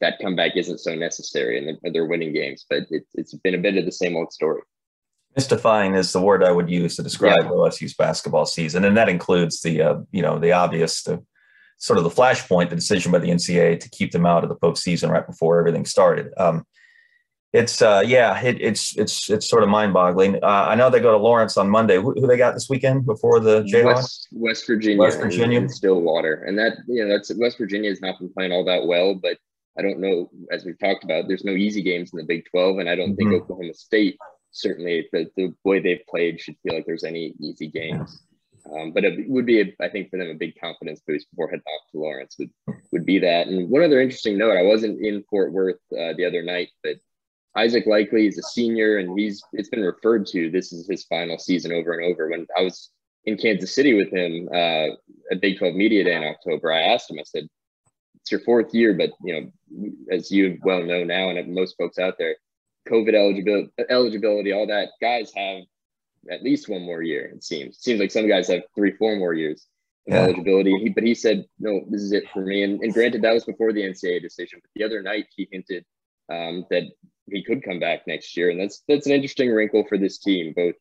that 0.00 0.18
comeback 0.20 0.56
isn't 0.56 0.78
so 0.78 0.94
necessary 0.96 1.58
and 1.58 1.68
they're, 1.68 1.92
they're 1.92 2.06
winning 2.06 2.32
games, 2.32 2.66
but 2.68 2.82
it, 2.90 3.04
it's 3.14 3.34
been 3.34 3.54
a 3.54 3.58
bit 3.58 3.76
of 3.76 3.84
the 3.84 3.92
same 3.92 4.16
old 4.16 4.32
story. 4.32 4.62
Mystifying 5.36 5.94
is 5.94 6.12
the 6.12 6.20
word 6.20 6.42
I 6.42 6.50
would 6.50 6.68
use 6.68 6.96
to 6.96 7.02
describe 7.04 7.44
yeah. 7.44 7.50
OSU's 7.50 7.94
basketball 7.94 8.46
season, 8.46 8.84
and 8.84 8.96
that 8.96 9.08
includes 9.08 9.62
the 9.62 9.80
uh, 9.80 9.96
you 10.10 10.20
know 10.20 10.38
the 10.38 10.52
obvious 10.52 11.04
the 11.04 11.24
sort 11.78 11.98
of 11.98 12.04
the 12.04 12.10
flashpoint, 12.10 12.68
the 12.68 12.76
decision 12.76 13.10
by 13.10 13.18
the 13.18 13.30
NCAA 13.30 13.80
to 13.80 13.88
keep 13.90 14.12
them 14.12 14.26
out 14.26 14.42
of 14.42 14.50
the 14.50 14.56
postseason 14.56 15.08
right 15.08 15.26
before 15.26 15.58
everything 15.58 15.86
started. 15.86 16.32
Um, 16.36 16.66
it's 17.52 17.82
uh, 17.82 18.02
yeah, 18.04 18.40
it, 18.40 18.60
it's 18.60 18.96
it's 18.96 19.28
it's 19.28 19.48
sort 19.48 19.62
of 19.62 19.68
mind-boggling. 19.68 20.36
Uh, 20.42 20.66
I 20.68 20.74
know 20.74 20.90
they 20.90 21.00
go 21.00 21.12
to 21.12 21.18
Lawrence 21.18 21.56
on 21.56 21.68
Monday. 21.68 21.96
Who, 21.96 22.12
who 22.12 22.26
they 22.26 22.36
got 22.36 22.54
this 22.54 22.68
weekend 22.68 23.04
before 23.06 23.40
the 23.40 23.62
Jayhawks? 23.62 23.94
West, 23.94 24.28
West 24.32 24.66
Virginia, 24.66 24.98
West 24.98 25.18
Virginia, 25.20 25.58
and 25.58 25.70
Stillwater, 25.70 26.44
and 26.44 26.58
that 26.58 26.78
you 26.88 27.04
know 27.04 27.12
that's 27.12 27.32
West 27.36 27.58
Virginia 27.58 27.90
has 27.90 28.00
not 28.00 28.18
been 28.18 28.32
playing 28.32 28.52
all 28.52 28.64
that 28.64 28.86
well, 28.86 29.14
but 29.14 29.38
I 29.78 29.82
don't 29.82 30.00
know. 30.00 30.30
As 30.50 30.64
we've 30.64 30.78
talked 30.78 31.04
about, 31.04 31.28
there's 31.28 31.44
no 31.44 31.52
easy 31.52 31.82
games 31.82 32.10
in 32.12 32.18
the 32.18 32.24
Big 32.24 32.44
12, 32.50 32.78
and 32.78 32.88
I 32.88 32.94
don't 32.94 33.10
mm-hmm. 33.10 33.30
think 33.30 33.42
Oklahoma 33.42 33.74
State 33.74 34.18
certainly 34.52 35.08
the, 35.12 35.30
the 35.36 35.52
way 35.64 35.80
they've 35.80 36.06
played 36.08 36.40
should 36.40 36.56
feel 36.62 36.74
like 36.74 36.86
there's 36.86 37.04
any 37.04 37.34
easy 37.40 37.66
games. 37.66 38.22
Um, 38.72 38.92
but 38.92 39.04
it 39.04 39.28
would 39.28 39.44
be, 39.44 39.60
a, 39.60 39.74
I 39.80 39.88
think, 39.88 40.10
for 40.10 40.18
them 40.18 40.28
a 40.28 40.34
big 40.34 40.54
confidence 40.60 41.00
boost 41.06 41.28
before 41.30 41.48
heading 41.48 41.64
off 41.66 41.90
to 41.90 41.98
Lawrence 41.98 42.36
would 42.38 42.50
would 42.92 43.04
be 43.04 43.18
that. 43.18 43.48
And 43.48 43.68
one 43.68 43.82
other 43.82 44.00
interesting 44.00 44.38
note: 44.38 44.56
I 44.56 44.62
wasn't 44.62 45.04
in 45.04 45.24
Fort 45.28 45.52
Worth 45.52 45.80
uh, 45.90 46.12
the 46.16 46.24
other 46.24 46.42
night, 46.42 46.68
but 46.84 46.96
Isaac 47.56 47.86
Likely 47.86 48.26
is 48.26 48.38
a 48.38 48.42
senior, 48.42 48.98
and 48.98 49.18
he's 49.18 49.42
it's 49.52 49.68
been 49.68 49.82
referred 49.82 50.26
to 50.28 50.50
this 50.50 50.72
is 50.72 50.86
his 50.88 51.04
final 51.04 51.38
season 51.38 51.72
over 51.72 51.92
and 51.92 52.10
over. 52.10 52.28
When 52.28 52.46
I 52.56 52.62
was 52.62 52.90
in 53.24 53.36
Kansas 53.36 53.74
City 53.74 53.94
with 53.94 54.10
him 54.10 54.48
uh, 54.52 54.88
at 55.30 55.40
Big 55.40 55.58
12 55.58 55.74
Media 55.74 56.04
Day 56.04 56.16
in 56.16 56.24
October, 56.24 56.72
I 56.72 56.80
asked 56.80 57.10
him, 57.10 57.18
I 57.18 57.24
said, 57.24 57.46
"It's 58.20 58.30
your 58.30 58.40
fourth 58.40 58.74
year, 58.74 58.94
but 58.94 59.10
you 59.22 59.34
know, 59.34 59.92
as 60.10 60.30
you 60.30 60.58
well 60.62 60.82
know 60.82 61.04
now, 61.04 61.28
and 61.28 61.54
most 61.54 61.76
folks 61.76 61.98
out 61.98 62.14
there, 62.18 62.36
COVID 62.88 63.14
eligibility, 63.14 63.70
eligibility, 63.90 64.52
all 64.52 64.66
that, 64.66 64.88
guys 65.00 65.32
have 65.34 65.62
at 66.30 66.42
least 66.42 66.68
one 66.68 66.82
more 66.82 67.02
year. 67.02 67.32
It 67.34 67.44
seems. 67.44 67.76
It 67.76 67.82
seems 67.82 68.00
like 68.00 68.10
some 68.10 68.28
guys 68.28 68.48
have 68.48 68.62
three, 68.74 68.92
four 68.92 69.16
more 69.16 69.34
years 69.34 69.66
of 70.06 70.14
yeah. 70.14 70.20
eligibility. 70.22 70.72
He, 70.78 70.88
but 70.88 71.04
he 71.04 71.14
said, 71.14 71.44
no, 71.58 71.80
this 71.88 72.02
is 72.02 72.12
it 72.12 72.24
for 72.32 72.42
me. 72.42 72.62
And, 72.62 72.80
and 72.80 72.92
granted, 72.92 73.22
that 73.22 73.34
was 73.34 73.44
before 73.44 73.72
the 73.72 73.82
NCAA 73.82 74.22
decision. 74.22 74.60
But 74.62 74.70
the 74.74 74.84
other 74.84 75.02
night, 75.02 75.26
he 75.34 75.48
hinted 75.50 75.84
um, 76.30 76.64
that 76.70 76.84
he 77.30 77.42
could 77.44 77.62
come 77.62 77.78
back 77.78 78.06
next 78.06 78.36
year, 78.36 78.50
and 78.50 78.60
that's 78.60 78.82
that's 78.88 79.06
an 79.06 79.12
interesting 79.12 79.50
wrinkle 79.50 79.84
for 79.88 79.98
this 79.98 80.18
team. 80.18 80.52
Both 80.54 80.74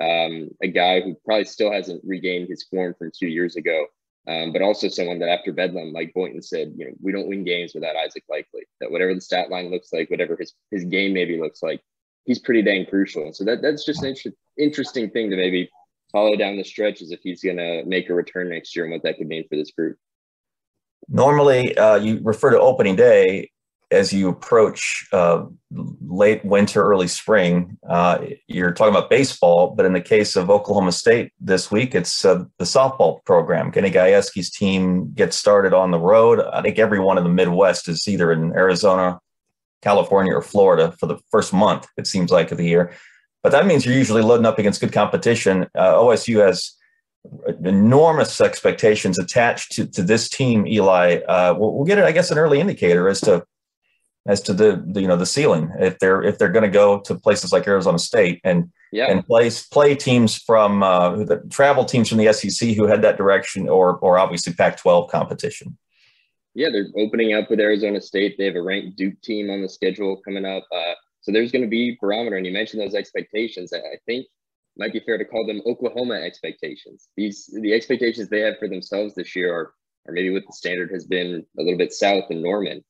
um, 0.00 0.48
a 0.62 0.68
guy 0.68 1.00
who 1.00 1.16
probably 1.24 1.44
still 1.44 1.72
hasn't 1.72 2.02
regained 2.04 2.48
his 2.48 2.64
form 2.64 2.94
from 2.98 3.10
two 3.16 3.28
years 3.28 3.56
ago, 3.56 3.86
um, 4.26 4.52
but 4.52 4.62
also 4.62 4.88
someone 4.88 5.18
that 5.18 5.28
after 5.28 5.52
Bedlam, 5.52 5.92
Mike 5.92 6.12
Boynton 6.14 6.42
said, 6.42 6.72
you 6.76 6.86
know, 6.86 6.92
we 7.00 7.12
don't 7.12 7.28
win 7.28 7.44
games 7.44 7.72
without 7.74 7.96
Isaac 7.96 8.24
Likely. 8.28 8.62
That 8.80 8.90
whatever 8.90 9.14
the 9.14 9.20
stat 9.20 9.50
line 9.50 9.70
looks 9.70 9.92
like, 9.92 10.10
whatever 10.10 10.36
his 10.38 10.54
his 10.70 10.84
game 10.84 11.12
maybe 11.12 11.38
looks 11.38 11.62
like, 11.62 11.82
he's 12.24 12.38
pretty 12.38 12.62
dang 12.62 12.86
crucial. 12.86 13.24
And 13.24 13.36
so 13.36 13.44
that 13.44 13.62
that's 13.62 13.84
just 13.84 14.02
an 14.02 14.10
inter- 14.10 14.36
interesting 14.58 15.10
thing 15.10 15.30
to 15.30 15.36
maybe 15.36 15.70
follow 16.10 16.36
down 16.36 16.56
the 16.56 16.64
stretch 16.64 17.00
is 17.00 17.10
if 17.10 17.20
he's 17.22 17.42
going 17.42 17.56
to 17.56 17.84
make 17.84 18.10
a 18.10 18.14
return 18.14 18.50
next 18.50 18.76
year 18.76 18.84
and 18.84 18.92
what 18.92 19.02
that 19.02 19.16
could 19.16 19.26
mean 19.26 19.46
for 19.48 19.56
this 19.56 19.72
group. 19.72 19.96
Normally, 21.08 21.76
uh, 21.76 21.96
you 21.96 22.20
refer 22.22 22.50
to 22.50 22.60
opening 22.60 22.96
day 22.96 23.50
as 23.92 24.12
you 24.12 24.28
approach 24.28 25.06
uh, 25.12 25.44
late 26.00 26.44
winter, 26.44 26.82
early 26.82 27.06
spring, 27.06 27.78
uh, 27.88 28.18
you're 28.48 28.72
talking 28.72 28.94
about 28.94 29.10
baseball, 29.10 29.74
but 29.76 29.86
in 29.86 29.92
the 29.92 30.00
case 30.00 30.34
of 30.34 30.50
Oklahoma 30.50 30.92
State 30.92 31.32
this 31.40 31.70
week, 31.70 31.94
it's 31.94 32.24
uh, 32.24 32.44
the 32.58 32.64
softball 32.64 33.24
program. 33.24 33.70
Kenny 33.70 33.90
Gajewski's 33.90 34.50
team 34.50 35.12
gets 35.12 35.36
started 35.36 35.74
on 35.74 35.90
the 35.90 35.98
road. 35.98 36.40
I 36.40 36.62
think 36.62 36.78
everyone 36.78 37.18
in 37.18 37.24
the 37.24 37.30
Midwest 37.30 37.88
is 37.88 38.08
either 38.08 38.32
in 38.32 38.52
Arizona, 38.52 39.20
California, 39.82 40.34
or 40.34 40.42
Florida 40.42 40.92
for 40.98 41.06
the 41.06 41.18
first 41.30 41.52
month, 41.52 41.86
it 41.96 42.06
seems 42.06 42.30
like, 42.30 42.50
of 42.50 42.58
the 42.58 42.66
year. 42.66 42.92
But 43.42 43.52
that 43.52 43.66
means 43.66 43.84
you're 43.84 43.94
usually 43.94 44.22
loading 44.22 44.46
up 44.46 44.58
against 44.58 44.80
good 44.80 44.92
competition. 44.92 45.66
Uh, 45.74 45.94
OSU 45.94 46.44
has 46.44 46.72
enormous 47.64 48.40
expectations 48.40 49.18
attached 49.18 49.72
to, 49.72 49.86
to 49.86 50.02
this 50.02 50.28
team, 50.28 50.66
Eli. 50.66 51.16
Uh, 51.28 51.54
we'll, 51.56 51.74
we'll, 51.74 51.84
get 51.84 51.98
it, 51.98 52.04
I 52.04 52.12
guess, 52.12 52.30
an 52.30 52.38
early 52.38 52.60
indicator 52.60 53.08
as 53.08 53.20
to 53.22 53.44
as 54.26 54.40
to 54.40 54.52
the, 54.52 54.82
the 54.86 55.00
you 55.00 55.08
know 55.08 55.16
the 55.16 55.26
ceiling 55.26 55.72
if 55.78 55.98
they're 55.98 56.22
if 56.22 56.38
they're 56.38 56.48
going 56.48 56.64
to 56.64 56.70
go 56.70 57.00
to 57.00 57.14
places 57.14 57.52
like 57.52 57.66
Arizona 57.66 57.98
State 57.98 58.40
and 58.44 58.70
yeah. 58.92 59.10
and 59.10 59.26
play 59.26 59.50
play 59.70 59.94
teams 59.94 60.36
from 60.36 60.82
uh, 60.82 61.16
the 61.24 61.42
travel 61.50 61.84
teams 61.84 62.08
from 62.08 62.18
the 62.18 62.32
SEC 62.32 62.70
who 62.70 62.86
had 62.86 63.02
that 63.02 63.16
direction 63.16 63.68
or 63.68 63.96
or 63.98 64.18
obviously 64.18 64.52
Pac-12 64.52 65.10
competition. 65.10 65.76
Yeah, 66.54 66.68
they're 66.70 66.88
opening 66.96 67.32
up 67.32 67.48
with 67.50 67.60
Arizona 67.60 68.00
State. 68.00 68.36
They 68.36 68.44
have 68.44 68.56
a 68.56 68.62
ranked 68.62 68.96
Duke 68.96 69.20
team 69.22 69.50
on 69.50 69.62
the 69.62 69.68
schedule 69.68 70.20
coming 70.22 70.44
up. 70.44 70.64
Uh, 70.70 70.94
so 71.22 71.32
there's 71.32 71.50
going 71.50 71.62
to 71.62 71.68
be 71.68 71.96
barometer, 72.00 72.36
and 72.36 72.44
you 72.44 72.52
mentioned 72.52 72.82
those 72.82 72.94
expectations. 72.94 73.72
I, 73.72 73.78
I 73.78 73.96
think 74.06 74.26
might 74.76 74.92
be 74.92 75.00
fair 75.00 75.18
to 75.18 75.24
call 75.24 75.46
them 75.46 75.62
Oklahoma 75.66 76.14
expectations. 76.14 77.08
These 77.16 77.50
the 77.60 77.72
expectations 77.72 78.28
they 78.28 78.40
have 78.40 78.58
for 78.58 78.68
themselves 78.68 79.14
this 79.14 79.34
year 79.34 79.54
are, 79.54 79.72
or 80.06 80.12
maybe 80.12 80.30
what 80.30 80.44
the 80.46 80.52
standard 80.52 80.90
has 80.92 81.06
been 81.06 81.44
a 81.58 81.62
little 81.62 81.78
bit 81.78 81.92
south 81.92 82.30
in 82.30 82.42
Norman. 82.42 82.84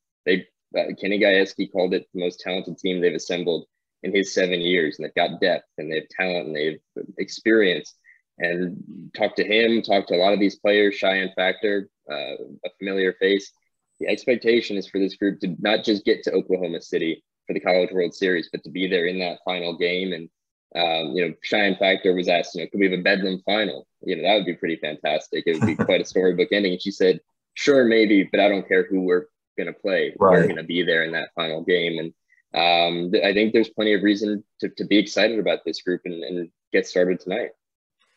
Uh, 0.77 0.95
Kenny 1.01 1.19
Gajewski 1.19 1.71
called 1.71 1.95
it 1.95 2.07
the 2.13 2.21
most 2.21 2.41
talented 2.41 2.79
team 2.79 3.01
they've 3.01 3.15
assembled 3.15 3.67
in 4.03 4.15
his 4.15 4.35
seven 4.35 4.61
years, 4.61 4.99
and 4.99 5.05
they've 5.05 5.15
got 5.15 5.41
depth 5.41 5.69
and 5.79 5.91
they 5.91 5.97
have 5.97 6.09
talent 6.09 6.49
and 6.49 6.57
they've 6.57 6.81
experience. 7.19 7.95
And 8.39 9.11
talk 9.17 9.37
to 9.37 9.45
him, 9.45 9.83
talk 9.83 10.07
to 10.09 10.15
a 10.15 10.23
lot 10.23 10.33
of 10.33 10.41
these 10.41 10.59
players, 10.59 10.99
Chyenne 11.01 11.35
Factor, 11.35 11.89
uh, 12.11 12.35
a 12.65 12.71
familiar 12.79 13.15
face. 13.21 13.53
The 14.01 14.09
expectation 14.09 14.77
is 14.77 14.89
for 14.89 14.99
this 14.99 15.17
group 15.17 15.41
to 15.41 15.55
not 15.61 15.85
just 15.85 16.05
get 16.05 16.23
to 16.25 16.33
Oklahoma 16.33 16.81
City 16.81 17.23
for 17.47 17.53
the 17.53 17.61
College 17.61 17.93
World 17.93 18.15
Series, 18.15 18.49
but 18.51 18.65
to 18.65 18.71
be 18.71 18.89
there 18.89 19.07
in 19.07 19.19
that 19.21 19.39
final 19.45 19.77
game. 19.77 20.13
And 20.13 20.29
um, 20.75 21.13
you 21.15 21.29
know, 21.29 21.35
Chyenne 21.49 21.79
Factor 21.79 22.15
was 22.15 22.29
asked, 22.29 22.55
you 22.55 22.63
know, 22.63 22.69
could 22.71 22.81
we 22.81 22.91
have 22.91 22.99
a 22.99 23.03
Bedlam 23.03 23.43
final? 23.45 23.87
You 24.03 24.17
know, 24.17 24.23
that 24.23 24.35
would 24.37 24.47
be 24.47 24.55
pretty 24.55 24.77
fantastic. 24.77 25.45
It 25.47 25.61
would 25.61 25.67
be 25.67 25.77
quite 25.85 26.01
a 26.01 26.05
storybook 26.05 26.49
ending. 26.51 26.73
And 26.73 26.83
she 26.83 26.91
said, 26.91 27.21
sure, 27.55 27.85
maybe, 27.85 28.29
but 28.31 28.41
I 28.41 28.49
don't 28.49 28.67
care 28.67 28.87
who 28.89 29.03
we're 29.03 29.27
going 29.63 29.75
to 29.75 29.81
play. 29.81 30.15
Right. 30.19 30.33
We're 30.33 30.45
going 30.45 30.57
to 30.57 30.63
be 30.63 30.83
there 30.83 31.05
in 31.05 31.13
that 31.13 31.31
final 31.35 31.63
game. 31.63 31.99
And 31.99 32.13
um, 32.55 33.13
I 33.25 33.33
think 33.33 33.53
there's 33.53 33.71
plenty 33.71 33.95
of 33.95 34.03
reason 34.03 34.45
to, 34.61 34.69
to 34.69 34.85
be 34.85 34.99
excited 34.99 35.39
about 35.39 35.65
this 35.65 35.83
group 35.83 36.03
and, 36.05 36.23
and 36.23 36.51
get 36.73 36.87
started 36.87 37.21
tonight. 37.21 37.51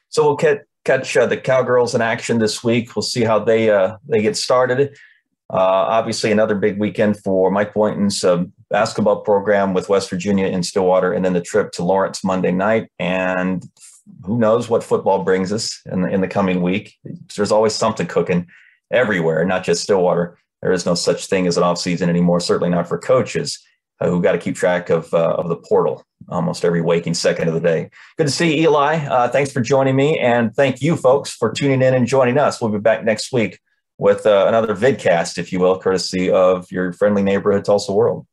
So 0.10 0.24
we'll 0.24 0.38
catch, 0.38 0.60
catch 0.84 1.16
uh, 1.18 1.26
the 1.26 1.38
Cowgirls 1.38 1.96
in 1.96 2.02
action 2.02 2.40
this 2.40 2.64
week. 2.64 2.96
We'll 2.96 3.04
see 3.04 3.24
how 3.24 3.40
they 3.40 3.70
uh, 3.70 3.98
they 4.08 4.22
get 4.22 4.38
started. 4.38 4.98
Uh, 5.52 5.58
obviously, 5.58 6.32
another 6.32 6.56
big 6.56 6.80
weekend 6.80 7.20
for 7.20 7.52
Mike 7.52 7.74
Boynton's 7.74 8.24
uh, 8.24 8.46
basketball 8.70 9.22
program 9.22 9.74
with 9.74 9.90
West 9.90 10.10
Virginia 10.10 10.48
in 10.48 10.64
Stillwater, 10.64 11.14
and 11.14 11.24
then 11.24 11.34
the 11.34 11.42
trip 11.42 11.72
to 11.74 11.84
Lawrence 11.84 12.24
Monday 12.24 12.52
night. 12.52 12.90
And 12.98 13.64
who 14.24 14.38
knows 14.40 14.70
what 14.70 14.84
football 14.84 15.24
brings 15.24 15.52
us 15.52 15.82
in 15.92 16.02
the, 16.02 16.10
in 16.10 16.22
the 16.22 16.28
coming 16.28 16.62
week? 16.62 16.96
There's 17.36 17.52
always 17.52 17.74
something 17.74 18.08
cooking 18.08 18.48
everywhere, 18.92 19.46
not 19.46 19.64
just 19.64 19.84
Stillwater 19.84 20.38
there 20.66 20.74
is 20.74 20.88
no 20.88 20.96
such 20.96 21.28
thing 21.28 21.46
as 21.46 21.58
an 21.58 21.64
off 21.64 21.78
season 21.78 22.10
anymore. 22.10 22.40
Certainly 22.40 22.72
not 22.72 22.88
for 22.88 22.98
coaches 22.98 23.64
uh, 24.02 24.10
who 24.10 24.20
got 24.20 24.32
to 24.32 24.40
keep 24.40 24.56
track 24.56 24.90
of 24.90 25.14
uh, 25.14 25.36
of 25.36 25.48
the 25.48 25.58
portal 25.58 26.04
almost 26.28 26.66
every 26.66 26.82
waking 26.82 27.14
second 27.14 27.48
of 27.48 27.54
the 27.54 27.60
day. 27.60 27.92
Good 28.18 28.26
to 28.26 28.34
see 28.34 28.62
Eli. 28.62 28.96
Uh, 29.06 29.28
thanks 29.30 29.52
for 29.52 29.62
joining 29.62 29.96
me, 29.96 30.18
and 30.18 30.56
thank 30.56 30.82
you, 30.82 30.96
folks, 30.96 31.30
for 31.30 31.52
tuning 31.52 31.84
in 31.84 31.94
and 31.94 32.08
joining 32.08 32.40
us. 32.40 32.60
We'll 32.60 32.72
be 32.72 32.80
back 32.80 33.06
next 33.06 33.32
week 33.32 33.60
with 34.00 34.26
uh, 34.26 34.46
another 34.48 34.76
vidcast, 34.76 35.38
if 35.38 35.54
you 35.54 35.60
will, 35.60 35.80
courtesy 35.80 36.32
of 36.32 36.72
your 36.72 36.94
friendly 36.94 37.22
neighborhood 37.22 37.64
Tulsa 37.64 37.94
World. 37.94 38.26